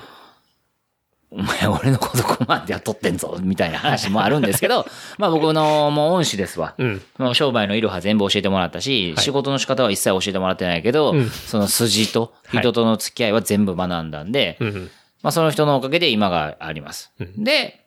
[1.37, 4.87] お前俺のこと5万で雇ってんぞ、みたいな話もあるんですけど、
[5.19, 6.75] まあ僕のもう恩師ですわ。
[6.79, 7.03] うん。
[7.19, 14.91] もう商売のいろは全部教えてもらったし、仕事の仕方は一切教えてもらってないけど、うんその筋と人との付き合いは全部学んだんで、うんうん。
[15.25, 17.11] まあその人のおかげで今があります。
[17.39, 17.81] で、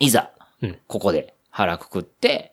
[0.00, 0.30] いざ
[0.60, 2.52] うん、ここで腹くくって、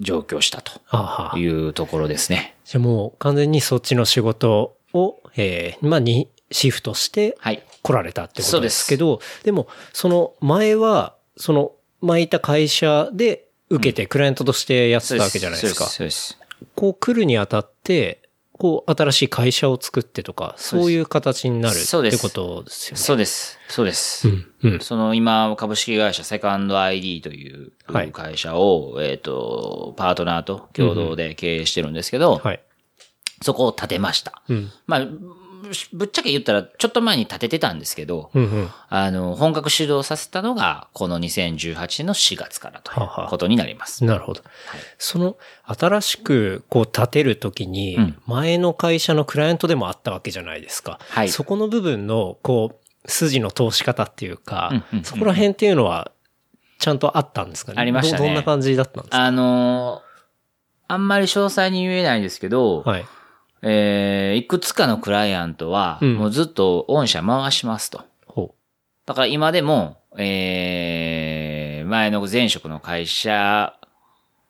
[0.00, 1.38] 上京したと。
[1.38, 2.56] いうところですね。
[2.64, 7.62] じゃあもう完全にそっちの仕事を、えー、まあにシフトしてはい。
[7.82, 15.84] 来られたってことですけど、でも、その前は、その前いた会社で受けてクライアントとしてやってたわけじゃないですか。
[15.84, 16.28] そうです。
[16.28, 18.23] そうですこう来るにあたって、
[18.56, 22.98] こう新しい会社を作ってとか、そういう形になるってことですよね。
[22.98, 23.58] そうです。
[23.68, 24.28] そうです。
[24.28, 24.46] うん。
[24.62, 24.80] うん。
[24.80, 32.60] その今、株式会社セカンド ID というはい会社を、えっ、と、パートナーと共同で経営してるんですけど、はい。
[33.42, 34.42] そこを建てました。
[34.48, 34.70] うん。
[34.86, 35.08] まあ、
[35.92, 38.70] ぶっちゃけ言ったら、ちょっと前に建ててたんですけど、うんうん。
[38.88, 44.04] あの、本格始動させたのが、この2018年の4月からということになります。
[44.04, 44.42] なるほど。
[44.98, 50.98] その、新しく、こう、建てるときにうん、前の会社のクライアントでもあったわけじゃないですか。
[51.08, 56.10] はいそこの部分の、こう、筋の通し方っていうかうんうんうん、そこら辺っていうのは、
[56.78, 57.80] ちゃんとあったんですかね？
[57.80, 59.24] ありましたねどどんな感じだったんですか？
[59.24, 60.14] あのー
[60.86, 63.06] あんまり詳細に言えないですけど、はい。
[63.64, 68.02] えーいくつかのクライアントは、うんもうずっと御社回しますと。
[68.26, 68.54] ほ
[69.06, 73.74] だから今でも、えー前の前職の会社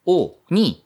[0.07, 0.85] を、に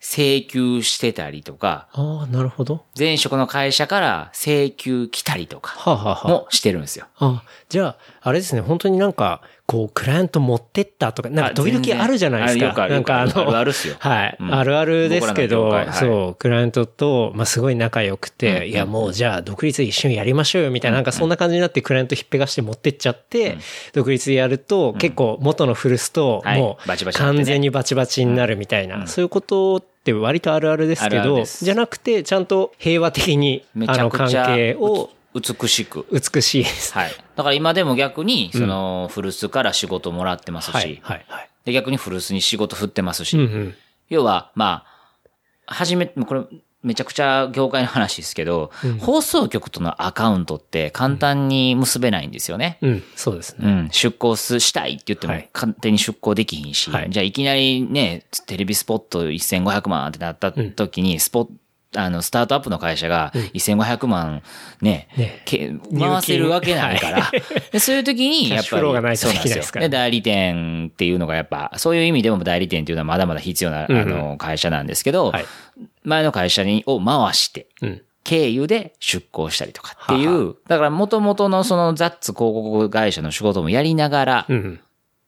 [0.00, 2.00] 請求してたりとか、う。
[2.00, 2.84] ああ、なるほど。
[2.98, 7.06] 前職の会社から請求来たりとかはあ、はあはあ、もしてるんですよ。
[7.18, 12.66] あ、じゃあ、あれですね、本当になんか、こう、クライアント持ってったとか、なんか時々あるじゃないですか。
[12.66, 13.96] あよくあるなんかあよくあるの、あるっすよ。
[14.00, 14.54] はい、うん。
[14.54, 15.92] あるあるですけど、はい。
[15.92, 18.68] そう、クライアントと、まあ、すごい仲良くて、うん。
[18.68, 23.58] いや、もうじゃあ、独立一緒にやりましょうよ、みたいな、なんかそんな感じになって、クライアントひっぺがして持ってっちゃって、
[23.92, 26.60] 独立やると、結構元の古巣と、はい。
[26.60, 35.10] もう完全にバチバチになるみたいな、そういうことって割とあるあるですけど、じゃなくて、ちゃんと平和的に、あの、関係を
[35.40, 36.06] 美しく。
[36.10, 36.94] 美しいです。
[36.94, 37.10] はい。
[37.36, 41.50] だから今でも逆に、その、古巣から仕事もらってますし、はい、はい、はい。
[41.64, 43.74] で逆に古巣に仕事振ってますし、うんうん。
[44.08, 44.84] 要は、ま
[45.66, 46.42] あ、はじめ、これ、
[46.86, 48.70] めちゃくちゃ業界の話ですけど、
[49.00, 52.78] 放送局とのアカウントって簡単に結べないんですよね。
[52.80, 53.68] うん、そうですね。
[53.68, 61.48] うん、出向すしたいって言ってもはい勝手に出向できひんし、はいじゃあいきなりね、テレビスポット1500万ってなった時に、スポッ
[61.94, 64.42] あの、スタートアップの会社が1500万
[64.80, 67.30] ね、ねけ回せるわけないから、
[67.72, 69.80] でそういう時に、やっぱり、ないそうなんですよ。
[69.80, 75.46] で代理店っていうのがやっぱ、そういう意味でも代理店っていうのはまだまだ必要な、あの、会社なんですけど、はい。
[76.04, 78.02] 前の会社にを回して、うん。
[78.24, 84.80] 経由で出向したりとかっていう、はだから元々のそのザッツ広告会社の仕事もやりながら、うん。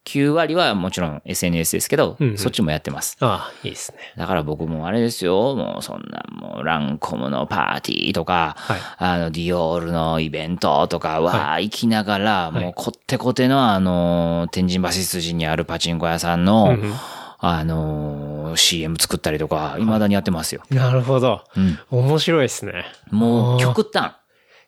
[0.09, 3.17] 9割はもちろん SNS ですけど、うんうんそっちもやってます。
[3.21, 3.99] ああ、いいですね。
[4.17, 16.95] だから僕もあれですよ、もうそんなもうランコムのパーティーとか、はいあのディオールのイベントとかは行きながら、いもうこってこてのあの、天神橋筋にあるパチンコ屋さんの、うんうん
[17.41, 20.63] あの、CM 作ったりとか、未だにやってますよ。
[20.71, 21.45] なるほど。
[21.57, 21.79] うん。
[21.91, 22.85] 面白いですね。
[23.13, 24.15] もう極端。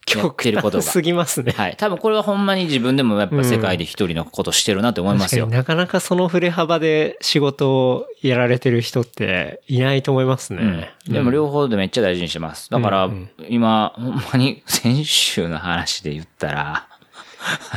[0.08, 0.82] やってることが。
[0.82, 1.52] すぎますね。
[1.52, 1.76] はい。
[1.76, 5.44] 多分これはほんまに自分でもやっぱ世界で一人のことしてるなって思いますよ。
[5.44, 10.92] 確かになかなかその振れ幅で仕事をやられてる人っていないと思いますね。
[11.06, 11.12] うん。
[11.12, 12.70] でも両方でめっちゃ大事にしてます。
[12.70, 16.86] だからうんうん、今、ほんまに先週の話で言ったら、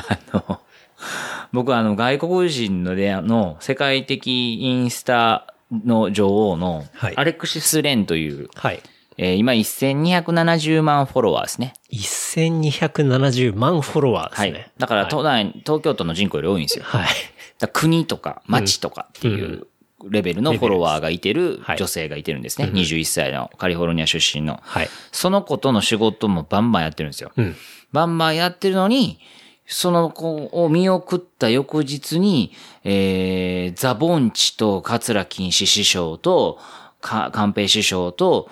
[0.09, 0.59] あの、
[1.51, 8.81] 僕はあの外国人のでの世界的インスタの女王のはいアレクシス・レンという、はい。
[9.17, 11.73] えー今1270万フォロワーですね。
[11.91, 14.71] 1270万フォロワーですはね。
[14.77, 14.79] い。
[14.79, 16.85] だから東大、東京都の人口より多いんですよ。
[16.85, 17.07] はい。
[17.71, 19.67] 国とか町とかっていう
[20.09, 22.69] レベルのフォロワーがいてるはい女性がいてるんですね。
[22.73, 24.59] 21歳のカリフォルニア出身の。
[24.61, 24.89] はい。
[25.11, 27.31] その子との仕事もバンバンやってるんですよ。
[27.35, 27.55] うん。
[27.91, 29.19] バンバンやってるのに、
[29.65, 32.51] その子を見送った翌日に、
[32.83, 36.59] えー、ザ・ボンチと桂金師師匠と、
[36.99, 38.49] か、寛平師匠と、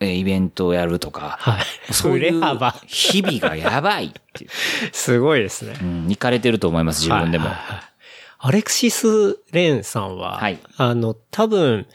[0.00, 1.64] えーイベントをやるとか、はい。
[1.92, 2.40] そういう。
[2.86, 4.50] 日々がやばいっていう。
[4.92, 5.76] すごいですね。
[5.80, 7.46] うん、行かれてると思います、自分でも。
[7.46, 7.90] はいはいはい
[8.42, 11.86] アレクシス・レンさんは、はいあの、多分、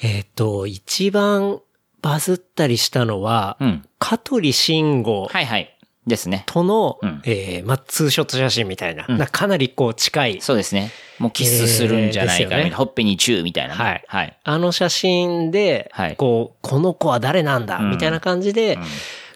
[0.00, 1.60] えっ、と、一番
[2.00, 3.84] バズったりしたのは、うん。
[3.98, 5.76] 香取慎吾はいはい。
[6.06, 6.44] ですね。
[6.46, 10.90] との、うんえーまあ、ツーショット写真みたいな、うんなかなりこう近い、そうですね。
[11.18, 13.84] もうキスするんじゃないかみたいな、えーねほっぺにチューみたいなね。
[13.84, 14.38] はいはい。
[14.42, 18.82] あの写真で、はいこう、この子は誰なんだ、うんみたいな感じで、うん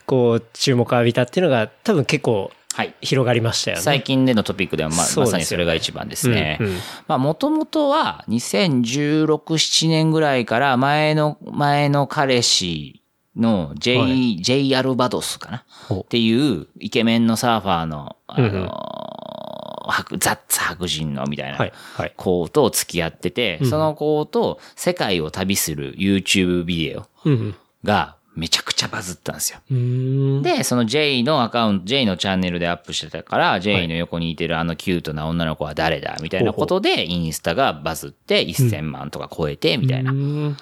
[0.07, 2.95] こう、注目を浴びたっていうのが、多分結構はい。
[3.03, 3.83] 広がりましたよね。
[3.83, 6.59] 最近でのトピックではま、まさにそれが一番ですね。
[6.61, 6.73] うんうん
[7.07, 13.04] まあ、もともとは2016、7年ぐらいから前の、前の彼氏
[13.37, 15.65] の J、はい J アルバドスかな？
[15.95, 21.59] っていうイケメンのサーファーの、あうんうんの、白ザッツ白人のみたいな。
[21.59, 22.13] はい、はい。
[22.17, 29.61] 子と付き合ってて、うんその子と世界を旅する YouTube ビデオうんがめちゃくちゃバズったんですよ。
[30.43, 40.11] で、その J のアカウント、J のチャンネルでアップしてたから、J の横にいてるあのキュートな女の子は誰だみたいなことで、インスタがバズって1000万とか超えて、みたいな。
[40.11, 40.19] うー
[40.49, 40.57] ん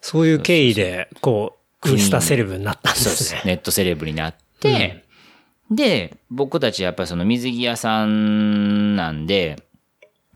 [0.00, 1.58] そういう経緯で、こう、
[1.88, 3.42] インスタセレブになったんでそうですすね。
[3.44, 5.04] ネットセレブになって、
[5.70, 9.62] で、僕たちやっぱりその水着屋さんなんで、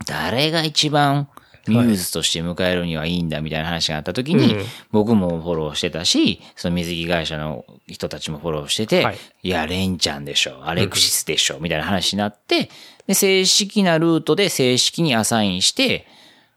[0.06, 1.28] 誰が一番
[1.68, 9.18] ミューズとして迎えるにはいいんだみたいな話があった時に、うん僕もフォローしてたし、その水着会社の人たちもフォローしてて、はい。
[9.42, 12.70] い、や、レンちゃんでしょ、アレクシスでしょ、みたいな話になって、
[13.06, 16.06] で、正式なルートで正式にアサインして、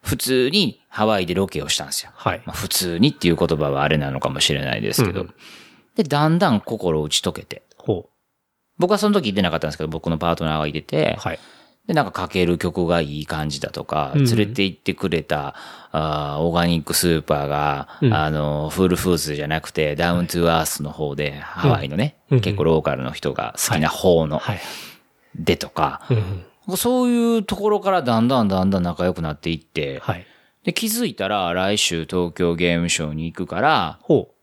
[0.01, 2.11] 普通にハワイでロケをしたんですよ。
[2.15, 2.41] はい。
[2.45, 5.21] まあ、普通にっていう言葉はあれなのかもしれないですけど。
[5.21, 5.33] うん
[5.95, 7.63] で、だんだん心を打ち解けて。
[7.77, 8.09] ほ
[8.77, 11.21] 僕はその時出なかったんですけど、僕のパートナーがいてて、う。
[11.21, 11.39] はい。
[11.87, 15.55] で、なんかかける曲がいい感じだとか、うん連れて行ってくれた、
[15.91, 24.61] あーオーガニックスーパーが、うんあの、フールフーズじゃなくて、ダウントゥアースの方で、ハワイのね、うん結構ローカルの人が好きな方の、はい。
[25.35, 26.45] でとか、うん。
[26.75, 30.25] そういうところからだんだんだんだん仲良くなっていって、はい。
[30.63, 34.33] で、気づいたら来週東京ゲームショウに行くから、ほ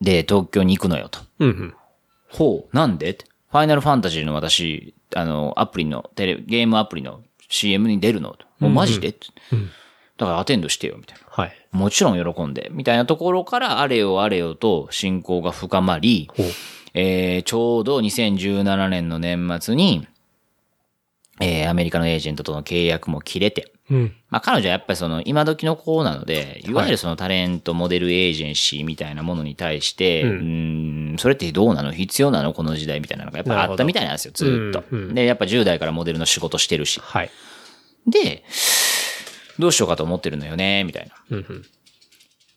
[0.00, 1.20] で、東京に行くのよと。
[1.38, 1.46] う。
[1.46, 1.74] うんうん。
[2.28, 3.18] ほう、なんで？
[3.50, 8.30] ファイナルファンタジーの私、あの、アプリの、テレ、ゲームアプリの CM に出るの？
[8.32, 8.46] と。
[8.58, 9.70] もうマジで、ってうん
[10.18, 11.24] だからアテンドしてよ、みたいな。
[11.28, 11.68] はい。
[11.72, 16.46] もちろん喜んで、みたいなところから、あれよあれよと進行が深まり、ほう。
[16.94, 20.06] えー、ちょうど2017年の年末に、
[21.40, 24.14] えー、アメリカのエージェントとの契約も切れて、うん。
[24.30, 31.92] まあ彼女はやっぱりその今時の子なので、いわゆるそのタレント、モデルエージェンシーみたいなものに対して、ううんーん、それってどうなの？
[31.92, 32.52] 必要なの？
[32.52, 37.00] この時代みたいなのがやっぱあったみたいなんですよ、ずーっと、うんうんで、やっぱ10代からモデルの仕事してるし。
[37.00, 37.30] はい。
[38.06, 38.44] で、
[39.58, 41.14] どうしようかと思ってるのよね、みたいな。
[41.36, 41.64] うんうん。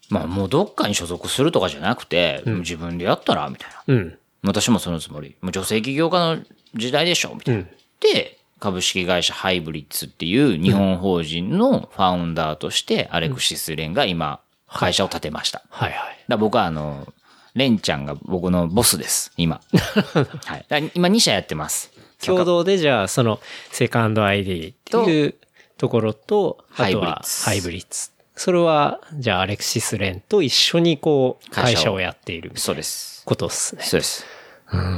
[0.10, 3.48] まあもうどっかに所属するとかじゃなくて、自分でやったら？
[3.50, 3.84] みたいな。
[3.94, 4.18] うん。
[4.42, 5.36] 私もそのつもり。
[5.42, 6.42] もう女性起業家の
[6.74, 7.36] 時代でしょ？
[7.36, 7.62] みたいな。
[7.62, 7.68] うん。
[8.00, 15.64] で、株式会社ハイブリッツっていう日本法人のファウンダーとして、アレクシス・レンが今、会社を建てました。
[15.70, 16.26] はいはい。
[16.28, 17.08] ら僕はあの、
[17.56, 19.62] レンちゃんが僕のボスです、今。
[20.46, 20.92] はい。
[20.94, 21.92] 今2社やってます。
[22.24, 23.40] 共同でじゃあ、その、
[23.72, 25.36] セカンド ID っていう
[25.78, 28.12] ところと、あとはハハイイブリッツ。
[28.36, 33.24] それは、じゃあ、アレクシス・レンと一緒にこう、会社を会社をやっているそうです。
[33.26, 33.84] ことっすね。
[33.84, 34.26] そうです。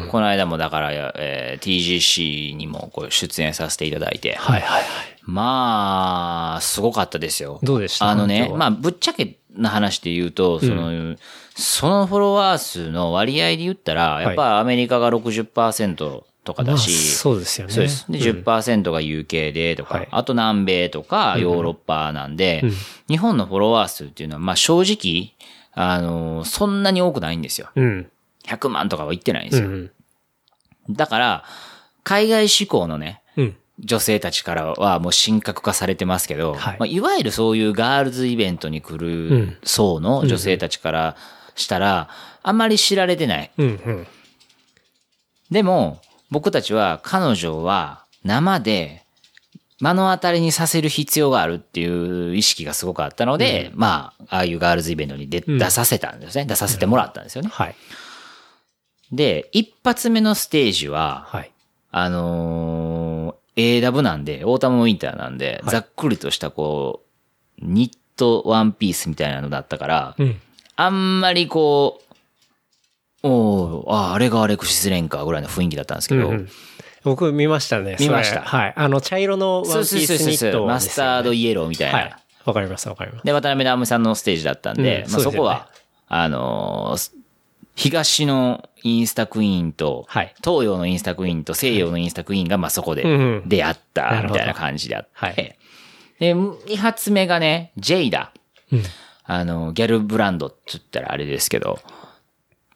[0.09, 4.83] この間もだから、えー TGC にもこう出演させていただいて、はいはいはい。
[5.23, 7.59] まあ、すごかったですよ。
[7.63, 8.09] どうでした？
[8.09, 11.15] あのねまあ、ぶっちゃけな話で言うと、その、
[11.55, 15.95] そのフォロワー数の割合で言ったら、やっぱアメリカが60%
[16.43, 17.73] とかまあ、だし、そうですよね。
[17.73, 18.11] そうです。
[18.11, 22.63] で、10%が UK でとか、はいあと南米とかヨーロッパなんで、
[23.07, 25.33] 日本のフォロワー数っていうのは、まあ正直、
[25.73, 27.69] あの、そんなに多くないんですよ。
[27.75, 28.07] うん。
[28.57, 29.69] 100万とかは言ってないんですよ。
[29.69, 29.91] うん。
[30.89, 31.43] だから、
[32.03, 33.55] 海外志向のね、うん。
[33.79, 41.15] 女性たちからはもう神格化されてますけど、はいいまあ、いわゆるそういうガールズイベントに来うるん層の女性たちから
[41.55, 42.09] したら、
[42.43, 43.51] あんまり知られてない。
[43.57, 43.67] うん。
[43.67, 44.07] うん。
[45.49, 45.99] でも、
[46.29, 49.03] 僕たちは彼女は生で
[49.81, 55.41] 目の当たりにさせる必要があるっていう意識がすごくあったので、まあ、ああいうガールズイベントに出
[55.71, 56.45] させたんですね。
[56.45, 57.49] 出させてもらったんですよね。
[57.51, 57.75] はい。
[59.11, 61.51] で、一発目のステージは、はい。
[61.91, 67.03] あのー、AW なんで、オータムウィンターなんで、ざっくりとしたこ
[67.61, 70.39] う、ニットワンピースみたいなのだったから、うん。
[70.77, 72.01] あんまりこ
[73.23, 76.49] う、おーあ、あれがアレクシスレンかぐらいの雰囲気だったんですけど、うんうん
[77.03, 77.97] 僕見ましたね。
[77.99, 78.73] 見ましたはい。
[78.75, 81.97] あの、茶色のワンピースそうそう、ニットマスタードイイエローみたいな。
[81.97, 82.15] はい。
[82.45, 83.25] わかりますわかります。
[83.25, 85.67] で、渡辺直美さんのステージだったんで、まあ、うんそうですよねそこは、
[86.07, 87.21] あのー
[87.75, 93.03] 東のインスタクイーンと、はい東洋のインスタクイーンと西洋のインスタクイーンが、まあ、そこで
[93.45, 95.57] 出会ったみたいな感じであって、はい
[96.21, 96.35] で、
[96.67, 98.31] 二発目がね、ジェイダ。
[98.71, 98.83] うん。
[99.23, 101.79] あの、ギャルブランドって言ったらあれですけど、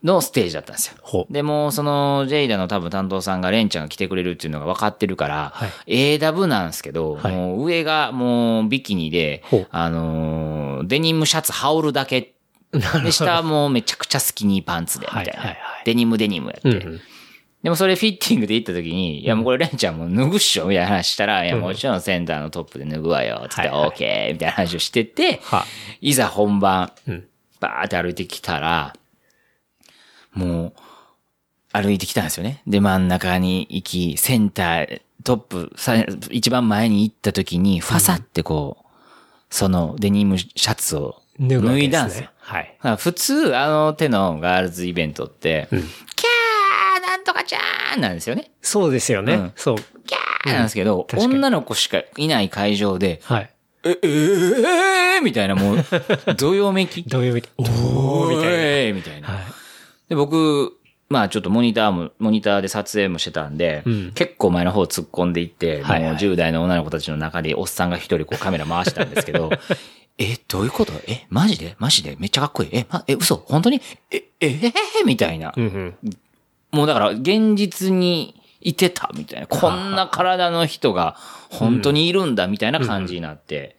[0.03, 1.27] のステージだったんですよ。
[1.29, 12.34] でも、その、ジェイダの多分担当さんがレンちゃんが来てくれるっていうのが分かってるから、はい AW なんですけど、はいもう上がもうビキニであのーデニムシャツ羽織るだけ。
[13.03, 15.31] で、下はもうめちゃくちゃスキニーパンツで、みたいな。
[15.31, 16.69] はいはいはいデニムデニムやって。
[16.69, 17.01] うんうん。
[17.63, 25.65] でもそれフィッティングで行った時に、いやもうこれレンちゃんも脱ぐっしょみたいな話したら、いやもちろんセンターのトップで脱ぐわよ、つって、オーケーみたいな話をしてて、は。
[26.01, 27.27] いざ本番、うん。
[27.59, 28.95] バーって歩いてきたら、
[30.33, 30.73] もう、
[31.71, 32.61] 歩いてきたんですよね。
[32.67, 35.95] で、真ん中に行き、センター、トップ、さ
[36.29, 38.85] 一番前に行った時に、ファサってこう、
[39.49, 42.29] そのデニムシャツを脱いだんですよ。。
[42.45, 42.77] はい。
[42.97, 45.81] 普通、あの手のガールズイベントって、キャー
[47.01, 48.51] なんとかちゃーんなんですよね。
[48.61, 49.33] そうですよね。
[49.33, 49.77] うんそう。
[49.77, 53.49] キャーなんですけど、確かに女の子しかいない会場で、はい。
[53.83, 55.77] え、えー、みたいなもう、
[56.37, 57.01] どよめき。
[57.03, 58.95] どういう意味おーみたいいな。
[58.95, 59.27] みたいな。
[59.27, 59.33] な。
[59.33, 59.45] はい。
[60.09, 60.73] で、僕、
[61.09, 69.51] まあちょっとモニターも、モニターで撮影もしてたんで、うん結構前の方突っ込んでいって、はいはいもう10代の女の子たちの中でおっさんが一人こうカメラ回したんですけど、
[70.17, 70.93] え、どういうこと？
[71.07, 71.75] え、マジで？
[71.77, 72.15] マジで？
[72.19, 72.69] めっちゃかっこいい。
[72.71, 73.35] え、ま、え、嘘？
[73.35, 73.81] 本当に？
[74.11, 75.53] え、え、えーみたいな。
[75.55, 75.95] うんうん。
[76.71, 79.47] もうだから現実にいてたみたいな。
[79.47, 81.17] こんな体の人が
[81.49, 83.75] 本当にいるんだみたいな感じになって、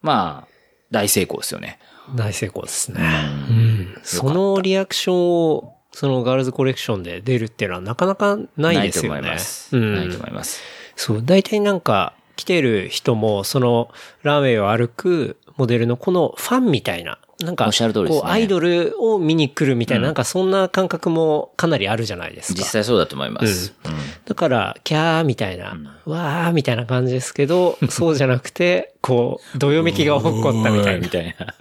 [0.00, 0.48] まあ、
[0.90, 1.78] 大成功ですよね。
[2.14, 3.02] 大成功ですね。
[3.50, 3.98] うん。
[4.02, 9.20] そのリアクションを、そのガールズコレクションで出るっていうのはなかなかないですよね。
[9.20, 9.76] ないと思います。
[9.76, 9.94] うん。
[9.96, 10.62] ないと思います。
[10.96, 13.90] そう、大体なんか、来てる人も、その、
[14.22, 22.58] ランウェイを歩くモデルのこのファンみたいな、なんか、おっしゃる通りですねこう、アイドルを見に来るみたいな、なんかそんな感覚もかなりあるじゃないですか。
[22.58, 23.74] 実際そうだと思います。
[23.84, 23.92] うん
[24.28, 25.74] だから、キャーみたいな、
[26.04, 31.00] わーみたいな感じですけど、そうじゃなくて、こう、どよめきが起こったみたいな。
[31.00, 31.54] みたいな。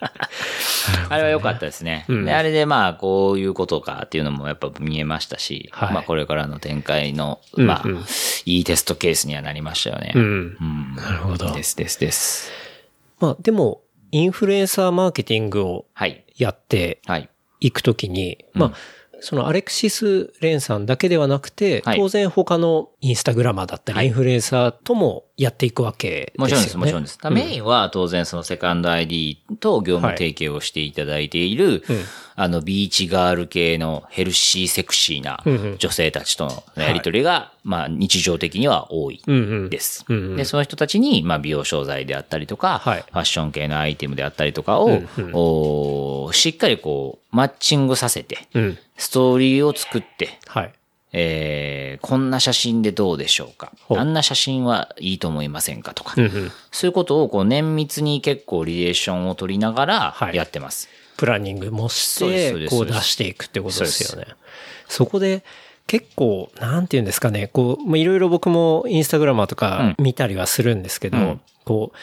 [1.10, 2.06] あれは良かったですね。
[2.30, 8.06] あれでまあ、こういうことかっていうのもやっぱ見えましたし、はいまあこれからの展開の、うんまあ、うん
[8.46, 10.12] いいテストケースにはなりましたよね。
[10.16, 10.22] うん。
[10.22, 12.52] うんなるほどですですです。
[13.20, 16.26] まあ、でも、インフルエンサーマーケティングをはい。
[16.38, 17.30] やってはい。
[17.60, 18.74] いくときに、まあ、
[19.20, 26.48] そのアレクシス・レンさんだけではなくて、はい当然他のインスタグラマーだったり、インフルエンサーともやっていくわけですよね。
[26.48, 27.20] もちろんです、もちろんです。
[27.24, 32.00] うんメインは当然そのセカンド ID と業務提携をしていただいている、うん
[32.40, 40.06] あのビーチガール系のヘルシーセクシーなうんうん女性たちとのやりとりが、まあ日常的には多いうんうんです。
[40.08, 48.78] うんうんで、その人たちに、まあ美容商材であったりとか、はいファッション系のアイテムであったりとかを、うんうんおーしっかりこう、マッチングさせて、うん。
[48.98, 50.74] ストーリーを作って、はい。
[51.20, 53.72] えーこんな写真でどうでしょうか？
[53.89, 55.95] あんな写真はいいと思いませんか？
[55.95, 56.51] とか、うんうん。
[56.72, 60.36] そういうことをこう綿密に結構リレーションを取りながらはい。
[60.36, 60.88] やってます。
[61.18, 64.28] プランニングもして、こう出していくってことですよね。
[64.88, 65.43] そこで、
[65.88, 71.41] 結構、なんて言うんですかね、こう、まあいろいろ僕もインスタグラマーとか見たりはするんですけど、うん。
[71.65, 71.97] こう、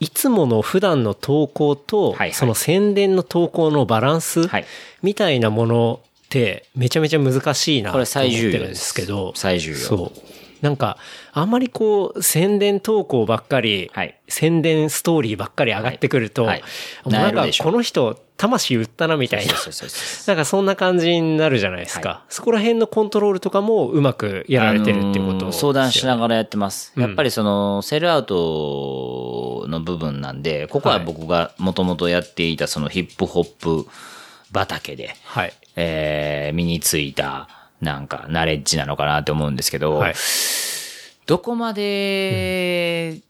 [0.00, 2.32] いつもの普段の投稿と、はいはい。
[2.32, 4.64] その宣伝の投稿のバランス、はい。
[5.02, 9.76] みたいなものってめちゃめちゃ難しいなと思って最重要でるんですすけど、最重要。
[9.78, 10.38] そう。
[10.60, 10.98] なんか、
[11.32, 19.54] あんまりこう、宣伝投稿ばっかり、はい宣伝ストーリーばっかり上がってくると、はいはいなんかこの人、魂売ったなみたいな。
[20.26, 22.08] なんかそんな感じになるじゃないですか。
[22.08, 26.92] はそこら辺のコントロールとかもうまくやられてるっていうことあのー相談しなががらやってます。
[26.94, 33.86] うんやっぱりその、セルアウトの部分なんで、ここは僕がもともとやっていたそのヒップホップ
[34.52, 35.52] 畑で、はい。
[35.76, 37.48] えー身についた、
[37.80, 40.14] なんか、ナレッジなのかなって思うんですけど、はい。
[41.26, 43.20] どこまで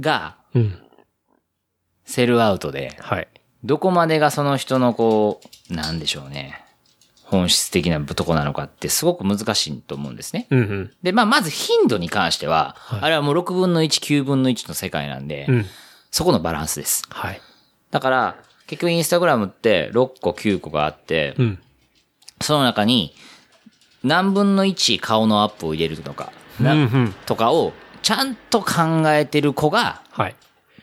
[0.00, 0.78] がうん。
[2.04, 3.28] セルアウトで、はい。
[3.64, 6.64] どこまでがその人のこう、なんでしょうね。
[7.24, 10.46] 本質的なとこなのかってすごく難しいと思うんですね。
[10.50, 10.92] うんうん。
[11.02, 15.66] で、まあ、まず頻度に関しては、はいあれはもう6分の1、9分の1の世界なんで、うん。
[16.10, 17.04] そこのバランスです。
[17.08, 17.40] はい。
[17.90, 18.36] だから、
[18.72, 21.58] 結局インスタグラムって6個9個があって、うん。
[22.40, 23.14] その中に
[24.02, 30.34] 何分の1顔のアップを入れるのか、なうんうんとかをちゃんと考えてる子がはい。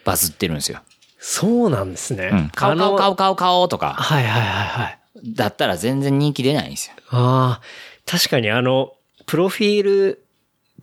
[0.06, 0.82] バズってるんですよ。
[1.18, 2.30] そうなんですね。
[2.32, 2.50] うん。
[2.50, 5.00] 顔顔顔顔顔とか、はいはいはいはい。
[5.26, 6.96] だったら全然人気出ないんですよ。
[7.10, 7.62] ああ、
[8.06, 8.94] 確かにあの、
[9.26, 10.24] プロフィール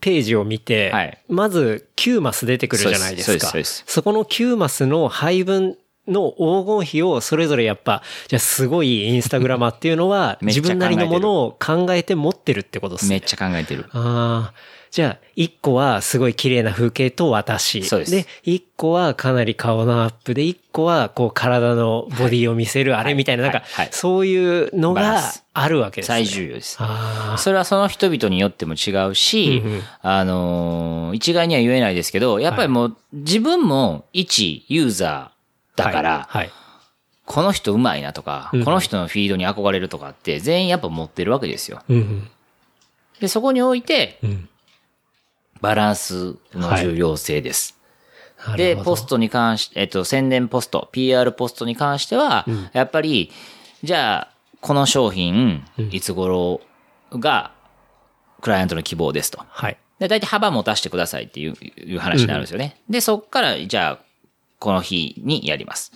[0.01, 3.53] ページを見て、はいまず9マス出てくるじゃないですか。
[3.63, 5.77] そこの9マスの配分
[6.07, 13.15] の黄金比をそれぞれやっぱ、じゃあすごいインスタグラマーっていうのは 自分なりのものを考えて持ってるってことですね。
[13.15, 13.85] めっちゃ考えてる。
[13.91, 14.77] ああ。
[14.91, 17.83] じゃあ、一個はすごい綺麗な風景と私。
[17.83, 25.21] そうです一個はかなり顔のアップで、一個はこう体のボディを見せるあれみたいな、なんかそういうのが
[25.53, 26.15] あるわけですね。
[26.15, 26.77] 最重要です。
[26.79, 27.37] ああ。
[27.37, 35.36] それはその人々によっても違うし、うんうんあのー一概には言えないですけど、やっぱりもう自分も一ユーザー
[35.77, 36.45] だから、はい。
[36.45, 36.51] はい
[37.27, 41.81] この人うまいなとか、うんこの人のフィードに憧れるとかって全員やっぱ持ってるわけですよ。
[41.89, 42.29] うん
[43.19, 44.29] で、そこにおいてうん。
[44.29, 44.49] うん。
[45.59, 47.77] バランスの重要性です。
[48.45, 53.31] なるで、ポストに関し、えっと、宣伝ポスト、PR ポストに関しては、やっぱり、
[53.83, 56.61] じゃあ、この商品、いつ頃
[57.11, 57.51] が、
[58.41, 59.43] クライアントの希望ですと。
[59.47, 59.77] はい。
[59.97, 62.79] で、大体幅持たせてくださいっていういう話になるんですよね。
[62.87, 64.06] で、そっから、じゃあ、
[64.59, 65.91] この日にやります。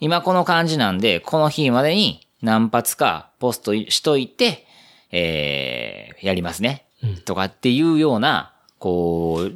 [0.00, 4.66] 今この感じなんで、この日までに何発かポストしといて、
[5.10, 6.86] えー、やりますね。
[7.24, 9.52] とかっていうような、こう、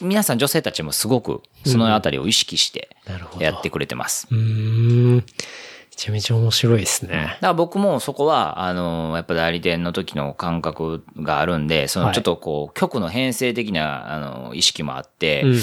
[0.00, 2.96] 皆さん女性たちもすごくそのあたりを意識して
[3.38, 4.26] やってくれてます。
[4.30, 5.16] うーん。
[5.16, 7.10] めちゃめちゃ面白いですね。
[7.10, 15.60] だから僕もそこは、あの、やっぱ代理店の時の感覚があるんで、そのはいちょっとこう、局の編成的な、あの、意識もあって、うん。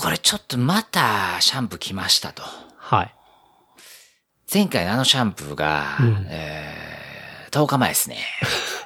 [0.00, 2.42] これちょっとまたシャンプー来ましたと。
[2.78, 3.14] はい。
[4.52, 8.16] 前回のあのシャンプーが、うんえー、10日前ですね。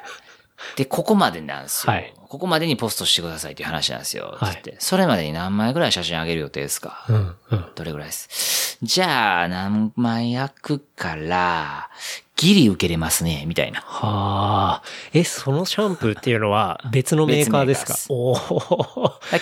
[0.74, 4.36] で、ここまでなんですよ、はいここまでにポストしてくださいっていう話なんですよ。
[4.40, 4.74] はいつって。
[4.80, 7.36] それまでに何枚ぐらい写真あげる予定ですか、うん。
[7.50, 7.66] うん。
[7.76, 8.76] どれぐらいです？
[8.82, 11.90] じゃあ、何枚焼くから、
[12.36, 13.80] ギリ受けれますね、みたいな。
[13.80, 14.82] はあ。
[15.12, 17.94] え、そのシャンプーっていうのは別のメーカーですか？
[17.94, 18.34] 別お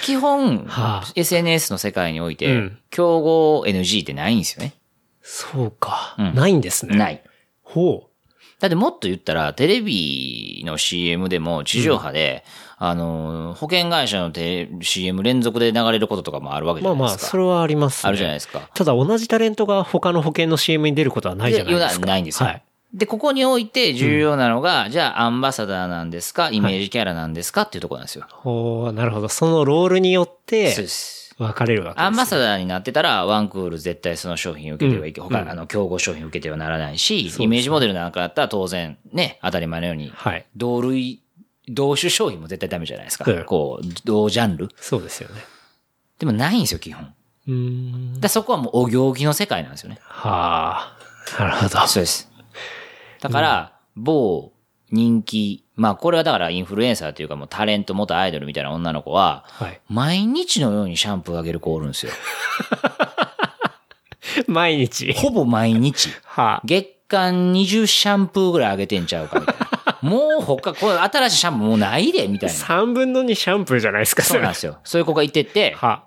[0.03, 4.75] 基本、はあ SNS の世界において、うん競合 NG ってないんですよね。
[5.23, 6.15] そうか。
[6.19, 6.97] うんないんですね。
[6.97, 7.23] ない。
[7.63, 8.09] ほ
[8.61, 12.45] だってもっと言ったら、テレビの CM でも地上波で、
[12.79, 14.33] あの、保険会社の
[14.83, 16.85] CM 連続で流れることとかもあるわけう。
[16.85, 17.31] まあまあ、じゃないですか。
[17.31, 18.09] それはありますね。
[18.09, 18.71] あるじゃないですか。
[18.75, 22.07] ただ同じタレントが他の保険の CM に出ることはないじゃないですか。
[22.07, 22.49] でないんですよ。
[22.49, 22.63] はい。
[22.95, 26.51] で、ここにおいて重要なのが、じゃあアンバサダーなんですか？
[26.51, 27.63] イメージキャラなんですか？
[27.63, 28.27] っていうところなんですよ。
[28.29, 29.29] ほう、なるほど。
[29.29, 31.35] そのロールによっそうてです。
[31.39, 32.07] 分かれるわけです、ね。
[32.07, 40.45] アンバサダーになってたら、ワンクール絶対その商品受けてはいけ、うん他、あの、競合商品受けてはならないし、すねイメージモデルなんかだったら当然、ね、当たり前のように、はい。
[40.55, 41.23] 同類、
[41.69, 43.25] 同種商品も絶対ダメじゃないですか。
[43.27, 44.69] うんこう、同ジャンル。
[44.77, 45.41] そうですよね。
[46.19, 47.15] でもないんですよ、基本。
[47.49, 47.55] うー
[48.19, 48.21] ん。
[48.21, 49.99] だそこはもうお行儀の世界なんですよね。
[50.03, 50.99] はあ。
[51.39, 51.87] なるほど。
[51.87, 52.31] そうです。
[53.23, 54.53] だから、某
[54.91, 59.81] 人気、まあこれはだからインフルエンサーというかもうタレント元アイドルみたいな女の子は、はい。
[59.89, 62.13] 毎日のようにシャンプーあげる子おるんですよ。
[64.49, 65.13] 毎日。
[65.13, 66.11] ほぼ毎日。
[66.25, 66.63] はあ。
[66.65, 69.99] 月間20シャンプーぐらいあげてんちゃうかみたいな。
[70.03, 72.55] もう他、これ新しいシャンプーもうないで、みたいな。
[72.57, 74.79] 3分の2シャンプーじゃないですか、れそうなんですよ。
[74.83, 76.05] そういう子がいてて、は。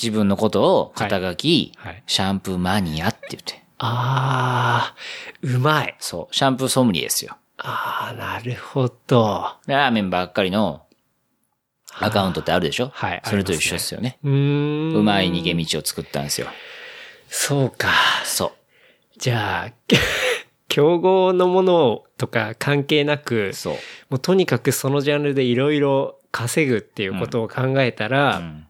[0.00, 3.61] 自分のことを肩書き、はいはいシャンプーマニアって言って。
[3.84, 4.96] ああ、
[5.42, 5.96] うまい。
[5.98, 6.34] そう。
[6.34, 7.36] シャンプーソムリエですよ。
[7.58, 9.56] ああ、なるほど。
[9.66, 10.82] でラーメンばっかりの
[11.98, 12.90] アカウントってあるでしょ？
[12.94, 14.18] はいそれと一緒ですよね。
[14.22, 14.94] うーん。
[14.94, 16.46] うまい逃げ道を作ったんですよ。
[17.28, 17.90] そうか。
[18.24, 18.52] そ
[19.18, 19.72] じゃあ、
[20.68, 23.74] 競合のものとか関係なくう。、そう。
[24.10, 28.66] もうとにかくそのジャンルでいろいろ稼ぐっていうことを考えたら、うん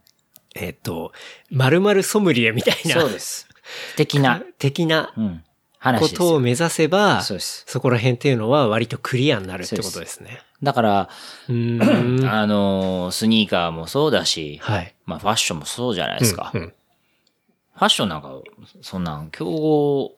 [0.54, 1.12] えっ、と、
[1.50, 3.00] 〇〇ソムリエみたいな。
[3.00, 3.48] そうです。
[3.96, 5.44] 的な、 的なうん、
[5.78, 6.16] 話こ。
[6.16, 7.38] とを目指せば、そ。
[7.38, 10.40] そこら辺っていうのは割とクリアになるってことですね。
[10.62, 11.08] だから、
[11.48, 12.24] うーん。
[12.28, 14.94] あのー、スニーカーもそうだし、はい。
[15.06, 16.50] まあファッションもそうじゃないですか。
[16.54, 16.72] うんうん
[17.74, 18.30] ファッションなんか、
[18.82, 20.14] そんなん、競合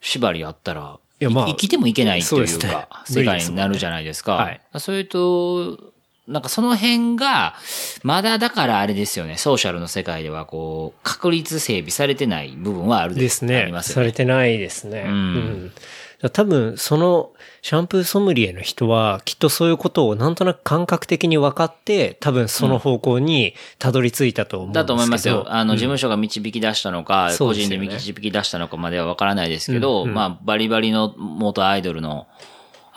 [0.00, 4.36] 縛りあったら、いやまあ生きてもいけないというそうねか、世界になるじゃないですか。
[4.36, 5.92] すもんねそれと、
[6.28, 7.54] なんかその辺が、
[8.02, 13.56] まだだからあれですよね、ソーシャルの世界ではこう、確立整備されてない部分はあるですね。
[13.56, 13.94] ありますよね。
[13.94, 15.04] されてないですね。
[15.08, 15.72] うん
[16.20, 17.30] ら多分、その
[17.62, 24.82] シャンプーソムリエの人は、きっとそういうことをなんとなく感覚的に分かって、多分その方向にたどり着いたと思うんですけど。
[24.82, 25.46] だと思いますよ。
[25.48, 32.26] あの、うん事務所が導き出したのか、個人そうですよねで導き出したのかまではわからないですけど、うんうんまあ、バリバリの元アイドルの、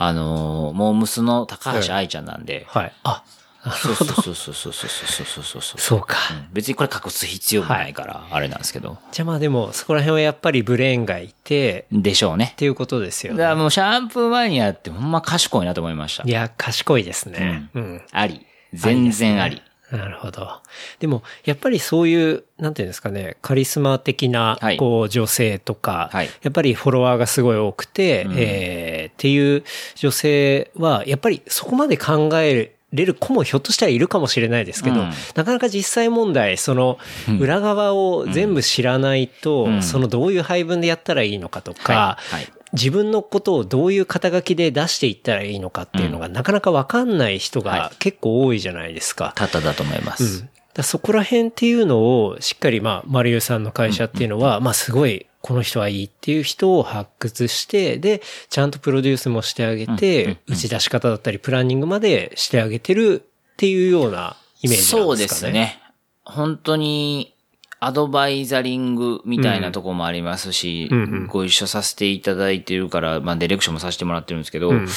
[0.03, 2.93] あのー、モームスの高橋愛ちゃんなんで、はい。
[3.03, 3.23] あ、
[3.63, 5.79] そうそうそうそうそうそうそうそうそうそう。
[5.79, 6.17] そうか。
[6.31, 8.97] うん別にこれ隠す必要もないから、あれなんですけど。
[9.11, 12.55] じゃあまあでも、そこら辺はやっぱりブレーンがいて、でしょうねっ。
[12.55, 13.39] ていうことですよね。
[13.39, 16.31] だからもうシャンプーマニアってほんま賢いなと思いましたい。
[16.31, 17.69] や、賢いですね。
[17.75, 18.01] うん。
[18.11, 18.45] あり。
[18.73, 19.61] 全然あり。
[19.91, 20.61] なるほど。
[20.99, 26.29] でも、やっぱりそういう、なんていうんですかね、カリスマ的なはい、こう、女性とか、はい。
[26.41, 28.35] やっぱりフォロワーがすごい多くて、うん。
[28.37, 29.63] えーっていう
[29.95, 35.11] 女性は、やっぱりそこまで考えれる子もひょっとしたらいるかもしれないですけど、うん。
[35.35, 36.97] なかなか実際問題、その、
[37.39, 39.83] 裏側を全部知らないと、うん。
[39.83, 42.35] そのどういう配分でやったらいいのかとか、はい。
[42.35, 49.33] はい自分のことをどういう肩書きで出していったらいいのかっていうのが、なかなかわかんない人はが結構多いじゃないですか。
[49.35, 50.25] 多々だと思いまうん。
[50.25, 50.41] す。
[50.41, 63.23] だからそこら辺っていうのを、しっかり、まあ、マリさんの会社っていうのは、まあ、すごい、この人はいいっていう人を発掘して、で、ちゃんとプロデュースもしてあげうんうんて、打ち出し方だったり、プランニングまでしてあげてる
[63.53, 65.03] っていうようなイメージですかね。
[65.03, 65.51] そうです。
[65.51, 65.81] ね。
[66.23, 67.33] 本当に、
[67.83, 74.87] アドバイザリングみたいなとこもありますし、うんうんご一緒させていただいてるから、まあ、ディレクションもさせてもらってるんですけど、うん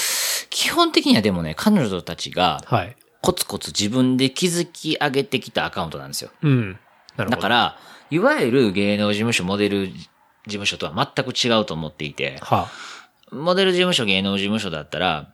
[0.51, 2.97] 基本的にはでもね、彼女たちが、はい。
[3.23, 6.31] コツコツ自分で築き上げてきたアカウントなんですよ。
[6.43, 6.79] うん。
[7.17, 7.77] だから、
[8.11, 10.09] いわゆる芸能事務所、モデル事
[10.47, 12.69] 務所とは全く違うと思っていて、は
[13.33, 15.34] モデル事務所、芸能事務所だったら、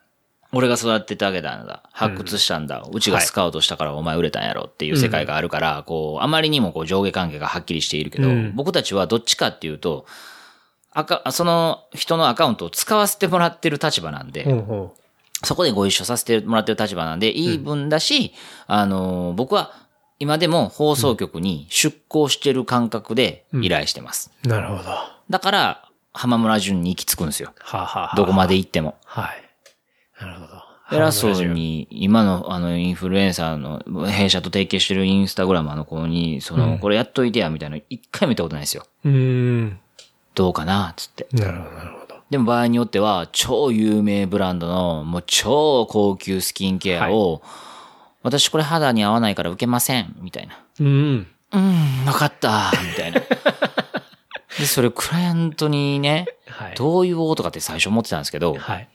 [0.52, 1.82] 俺が育ててあげたんだ。
[1.92, 2.82] 発掘したんだ。
[2.92, 10.06] うちがスカウトしたからお前売れたんやろっていう世界があるから、こう、あまりにもこう上下関係がはっきりしているけど、うん僕たちはどっちかっていうと、
[10.92, 14.96] あか、その人のアカウントを使わせてもらってる立場なんで、ほうほ
[15.44, 18.32] そこでご一緒させてもらってる立場なんで、いい分だし、
[18.66, 19.72] あのー、僕は
[20.18, 24.30] 今でも放送局に出向してる感覚で依頼してます。
[24.44, 24.48] う。
[24.48, 24.90] なるほど。
[24.90, 27.52] はだから、浜村淳に行き着くんですよ。
[27.60, 28.96] あ、はあはあ、どこまで行っても。
[29.04, 29.49] はい。
[30.20, 30.70] なるほど。
[30.92, 38.84] 偉そうに、今のあのインフルエンサーの弊社と提携してるインスタグラマーの子に、その、これやっといてや、みたいな、一回も見たことないですよ。
[39.04, 39.78] うーん。
[40.34, 41.28] どうかな、つって。
[41.32, 42.16] なるほど、なるほど。
[42.28, 47.42] でも場合によっては、超有名ブランドの、もう超高級スキンケアを、
[48.22, 50.58] 私これ肌に合わないから受けません、みたいな。
[50.80, 51.26] うん。
[51.52, 53.20] うん、わかった、みたいな。
[54.58, 56.74] で、それをクライアントにね、はい。
[56.74, 58.88] どう言おうとかって最初思ってたんですけど、はい。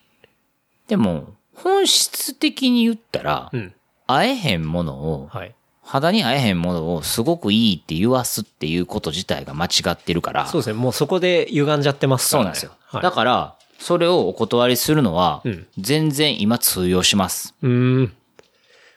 [0.88, 3.74] でも、本質的に言ったら、うん。
[4.08, 5.56] 会えへんものを、はい。
[5.82, 10.74] 肌に合えへんものをすごくいいって言わすっていうこと自体が間違ってるから、そうですね。
[10.74, 12.56] もうそこで歪んじゃってますからね。
[12.56, 12.98] そうなんですよ。
[12.98, 17.54] はい、だから、それをお断りするのはうん、全然今通用します。
[17.62, 18.14] うーん。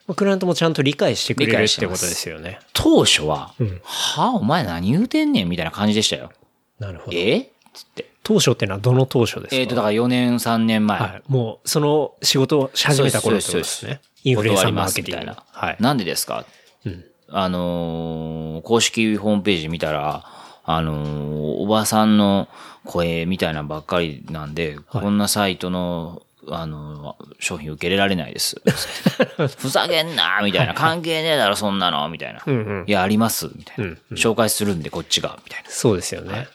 [0.06, 2.60] まあクライアントもちゃんと理解してくれ理るってことですよね。
[2.72, 6.32] 当初は、うんはあ、お前何言うてんねんみたいな感じでしたよ。
[6.78, 7.16] なるほど。
[7.16, 7.50] え？
[7.74, 8.07] つって。
[8.22, 9.56] 当初ってのはどの当初ですか？
[9.56, 10.98] えっ、と、だから4年、3年前。
[10.98, 11.22] はい。
[11.28, 14.00] もう、その仕事をし始めた頃ですそうね。
[14.24, 15.42] インフルエンサーマーケティングみたいな。
[15.52, 15.76] はい。
[15.80, 16.44] なんでですか？
[16.84, 17.04] うん。
[17.30, 20.24] あのー公式ホームページ見たら、
[20.64, 22.48] あのーおばさんの
[22.84, 28.60] 声みたいなのばっかりなんで、こんなサイトの、あのー商品受け入れられないです。
[29.58, 30.74] ふざけんなみたいな。
[30.74, 32.42] 関係ねえだろ、そんなのみたいな。
[32.44, 35.38] うんうんいや、ありますみたいな、うんうん紹介するんで、こっちが。
[35.44, 35.70] みたいな。
[35.70, 36.48] そうですよね。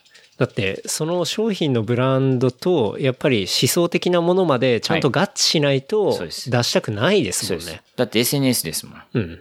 [0.43, 6.29] だって、その商品のブランドと、やっぱり思想的なものまでちゃんと合致しないと出
[6.63, 7.81] したくないですもんね。。
[7.95, 9.03] だって SNS ですもん。
[9.13, 9.35] うん。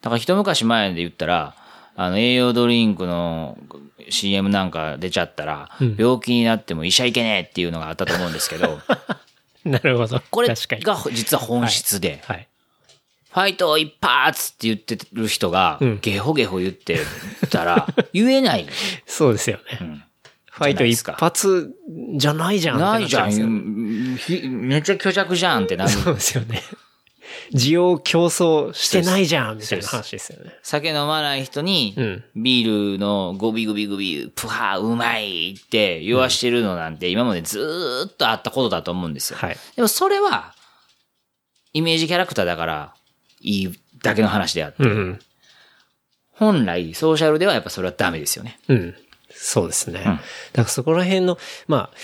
[0.00, 1.56] だから一昔前で言ったら、
[1.96, 3.58] あの、栄養ドリンクの
[4.08, 8.78] CM なんか出ちゃったら、うん病気になっても医者行けねえっていうのがあったと思うんですけど、
[9.64, 10.22] なるほど。
[10.30, 10.48] これ。
[10.48, 10.56] が
[11.12, 12.46] 実は本質で、はい。
[13.32, 17.00] ファイト一発って言ってる人がうん、ゲホゲホ言って
[17.50, 18.66] たら、言えない。
[19.04, 19.84] そうですよね。
[19.84, 20.03] ん
[20.54, 21.74] ファイト一発
[22.16, 24.16] じゃないじゃんってないじゃん
[24.68, 25.90] めっちゃ虚弱じゃんってなる。
[25.90, 26.62] そうですよね。
[27.52, 30.54] 需要競争してないじゃんみたいな話ですよね。
[30.62, 39.38] 酒飲まない人にうん、ビールのゴビゴビゴビ、プハーうまいって言わしてるのなんて今までずーっとあったことだと思うんですよ。
[39.40, 39.56] はい。
[39.74, 40.54] でもそれは、
[41.72, 42.94] イメージキャラクターだから
[43.40, 45.18] いいだけの話であって、うんうん。
[46.30, 48.58] 本来ソーシャルではやっぱそれはダメですよね。
[48.68, 48.94] うん。
[49.34, 50.00] そうですね。
[50.00, 50.20] だか
[50.62, 51.96] らそこら辺の、まあ、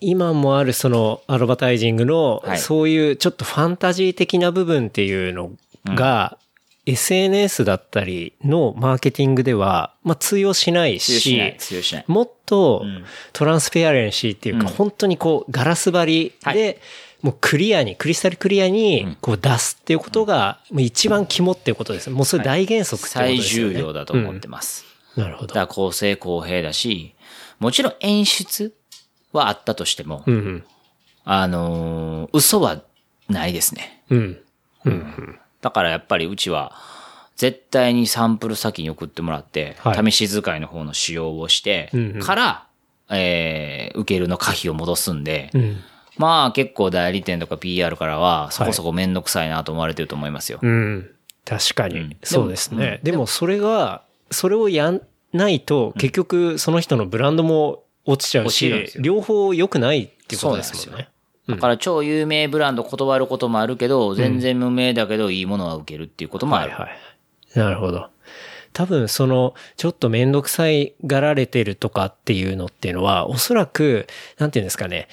[0.00, 5.52] 今もあるそのアドバタイジングのは、いそういうちょっとファンタジー的な部分っていうの
[5.84, 6.38] が、
[6.86, 11.56] SNS だったりのマーケティングでは、まあ通用しないしない
[12.00, 12.04] い。
[12.06, 16.80] もっとうんトランスペアレンシーっていうか、うん本当にこうガラス張りはで、
[17.22, 22.08] もうクリアに、クリスタルクリアにこう出すっていうことが、もう一番肝っていうことです。
[22.08, 23.74] もうそれ大原則っていうこと最ですよね。
[23.74, 24.84] 重要だと思ってます。
[24.84, 25.46] うんなるほど。
[25.48, 27.14] だから公正公平だし、
[27.58, 28.74] もちろん演出
[29.32, 30.64] はあったとしても、うんうん。
[31.24, 32.82] あのー嘘は
[33.28, 34.02] ないですね。
[34.10, 34.40] うん。
[34.84, 35.38] うん。
[35.60, 36.72] だからやっぱりうちは、
[37.36, 42.66] 絶対にサンプル先に送ってもらって、はい試し使いの方の使用をして、うんうんから、
[43.10, 45.76] えー、受けるの可否を戻すんで、うん。
[46.16, 50.58] まあ結構代理店とか PR からは、そこそこめんどくさいなと思われてると思いますよ。
[50.60, 51.10] うん。
[51.44, 51.98] 確かに。
[51.98, 53.00] うんそうですね。
[53.02, 55.02] でもそれが、それをやん
[55.32, 61.08] ないと、結局その人のブランドも落ちちゃうし両方良くないっていうことですもんね。
[61.48, 66.70] だから超有名ブランド断ることもあるけど、全然無名だけどいいものは受けるっていうこともある。
[66.70, 67.58] はいはい。
[67.58, 68.08] なるほど。
[68.72, 74.06] 多分その、ちょっとめんどくさいがられてるとかっていうのっていうのは、おそらく、
[74.38, 75.08] なんていうんですかね。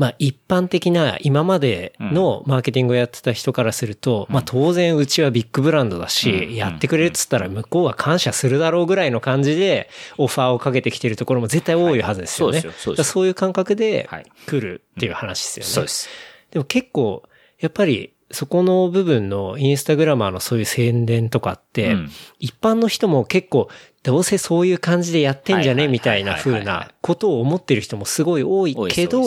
[0.00, 6.54] まあ一般的な今までのマーケティングをやってた人からすると、まあ当然うちはビッグブランドだし、うん。
[6.54, 12.60] やってくれるっつったら向こうは感謝するだろうぐらいの感じでオファーをかけてきてるところも絶対多いはずですよね。
[12.60, 15.70] はいそういう感覚ではい来るっていう話ですよね。
[15.70, 16.08] そうです。
[16.50, 17.22] でも結構、
[17.60, 22.10] やっぱり、そこの部分のインスタグラマーのそういう宣伝とかって、うん。
[22.38, 23.68] 一般の人も結構、
[24.02, 25.86] どうせそういう感じでやってんじゃね？
[25.86, 29.22] みたいな風なことを思ってる人もすごい多いけど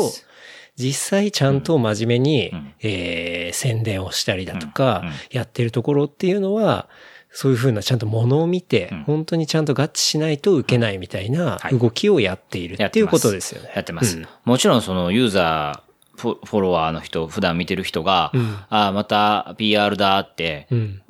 [0.75, 6.89] 実際ちゃんと真面目に、んえー宣伝をしたりだとかやってるところっていうのは、
[7.31, 13.71] そういう風なちゃんとものを見て、うん本当にちゃんと合致しないと受けないみたいなはい動きをやっているっていうことですよね。
[13.75, 14.17] やってます。
[14.17, 21.01] うんもちろんそのユーザー、フォロワーの人、普段見てる人が、うんああ、また PR だって、うん。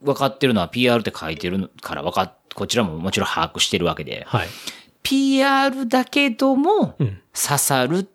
[0.00, 4.48] 分かってるのは PR って書いてるから分かっ、こちらももちろん把握してるわけで、はい。
[5.02, 7.20] PR だけども、うん。
[7.32, 8.08] 刺さる、うん。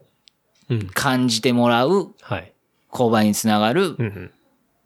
[0.93, 2.53] 感じてもらう、はい。
[2.91, 4.31] 購買につながる、うんうん。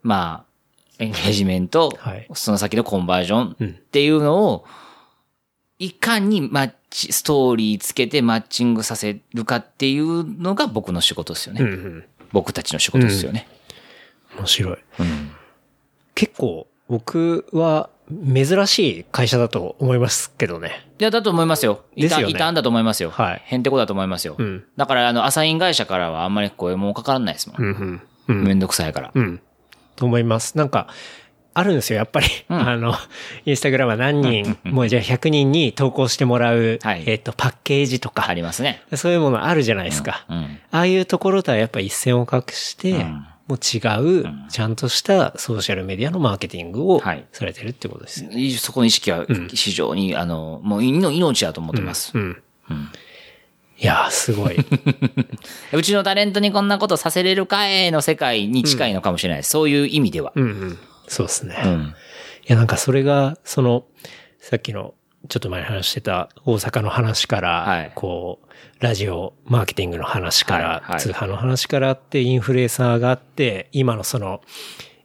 [0.02, 0.48] まあ、
[1.00, 4.66] エンゲージメント、はいその先のコンバージョンうんっていうのを、
[5.80, 11.62] いかにマッチ、ストーリーつけてマッチングさせるかっていうのが僕の仕事ですよね。
[11.62, 12.06] うんうん。
[12.32, 13.48] 僕たちの仕事ですよね。
[14.38, 14.78] 面白い。
[15.00, 15.32] うん
[16.16, 20.88] 結構、僕は珍しい会社だと思いますけどね。
[21.00, 21.84] いや、だと思いますよ。
[21.96, 23.10] いた、ねいたんだと思いますよ。
[23.12, 24.36] はいへんてこだと思いますよ。
[24.38, 27.62] うんだから、あの、アサイン会社からはあんまり声もかからないですもん。
[27.62, 28.02] うんうん。
[28.30, 28.44] うん。
[28.46, 29.12] めんどくさいから。
[29.14, 29.42] うん。
[29.96, 30.58] と思います。
[30.58, 30.88] なんか、
[31.54, 32.28] あるんですよ、やっぱり。
[32.28, 32.94] んあの、
[33.46, 38.84] インスタグラムは何人、もうじゃあ100人に投稿してもらう、はいえっと、パッケージとあか、りますね。
[38.96, 40.26] そういうものあるじゃないですか。
[40.30, 40.60] うん。
[40.72, 43.80] ああいうところとはやっぱ一線を画して、うんもう違
[44.22, 48.40] う、ちゃんとしたソーシャルメディアのマーケティングをはいされてるってことですよね。
[48.42, 52.12] いそこの意識は非常に、あの、もう命だと思ってます。
[52.14, 52.44] うん。
[53.80, 54.58] いやー、すごい。
[55.72, 59.52] うちのタレントにこんなことさせれるかえの世界に近いのかもしれないです。
[59.52, 60.34] そういう意味では。
[60.36, 60.80] うんうん。
[61.08, 61.56] そうですね。
[61.64, 61.94] いうん。
[62.48, 63.86] や、なんかそれが、その、
[64.40, 64.94] さっきの、
[65.28, 68.48] ちょっと前に話してた大阪の話から、はいこう、
[68.84, 74.42] ラジオマーケティングの話から、はいはい通販の話からあって、インフルエンサーがあって、今のその、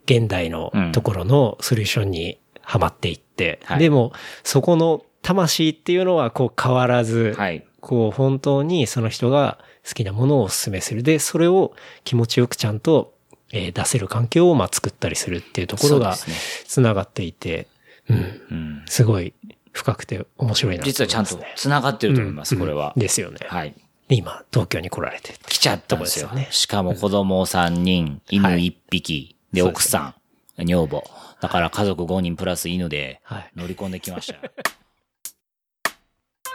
[0.04, 4.12] 現代のところのソリューションにはまっていって、はいでも、
[4.42, 7.64] そこの魂っていうのはこう変わらず、はい。
[7.80, 11.02] こう本当にその人が好きなものをお勧めする。
[11.02, 11.72] で、それを
[12.04, 13.14] 気持ちよくちゃんと、
[13.52, 17.66] えー出せる環境をまあ作ったりするっていうところがそうですつながっていて、
[18.08, 18.82] うん、うん。
[18.86, 19.34] すごい
[19.72, 20.86] 深くて面白いなね。
[20.86, 23.00] 実はちゃんと繋がってると思います、これはうん。
[23.00, 23.38] ですよね。
[23.48, 23.74] はい。
[24.08, 25.34] 今、東京に来られて。
[25.48, 26.28] 来ちゃったんですよ。
[26.28, 30.14] ねしかも子供3人、犬はい1匹、で、そう奥さ
[30.58, 31.04] ん、女房。
[31.40, 34.40] だから家族5人プラス犬ではい乗り込んできましたよ。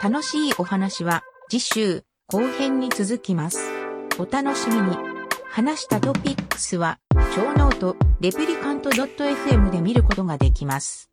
[0.02, 3.70] 楽しいお話は次週後編に続きます。
[4.18, 4.96] お楽しみに。
[5.50, 6.98] 話したトピックスは、
[7.34, 11.07] ショーノート、レプリカント .fm で見ることができます。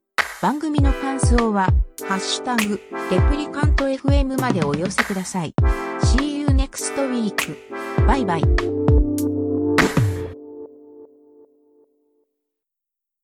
[0.45, 1.73] 番組の感想は、
[2.07, 5.55] ハッシュタグ、レプリカント FM までお寄せください。
[6.01, 7.57] See you next week.
[8.05, 8.74] バイバイ。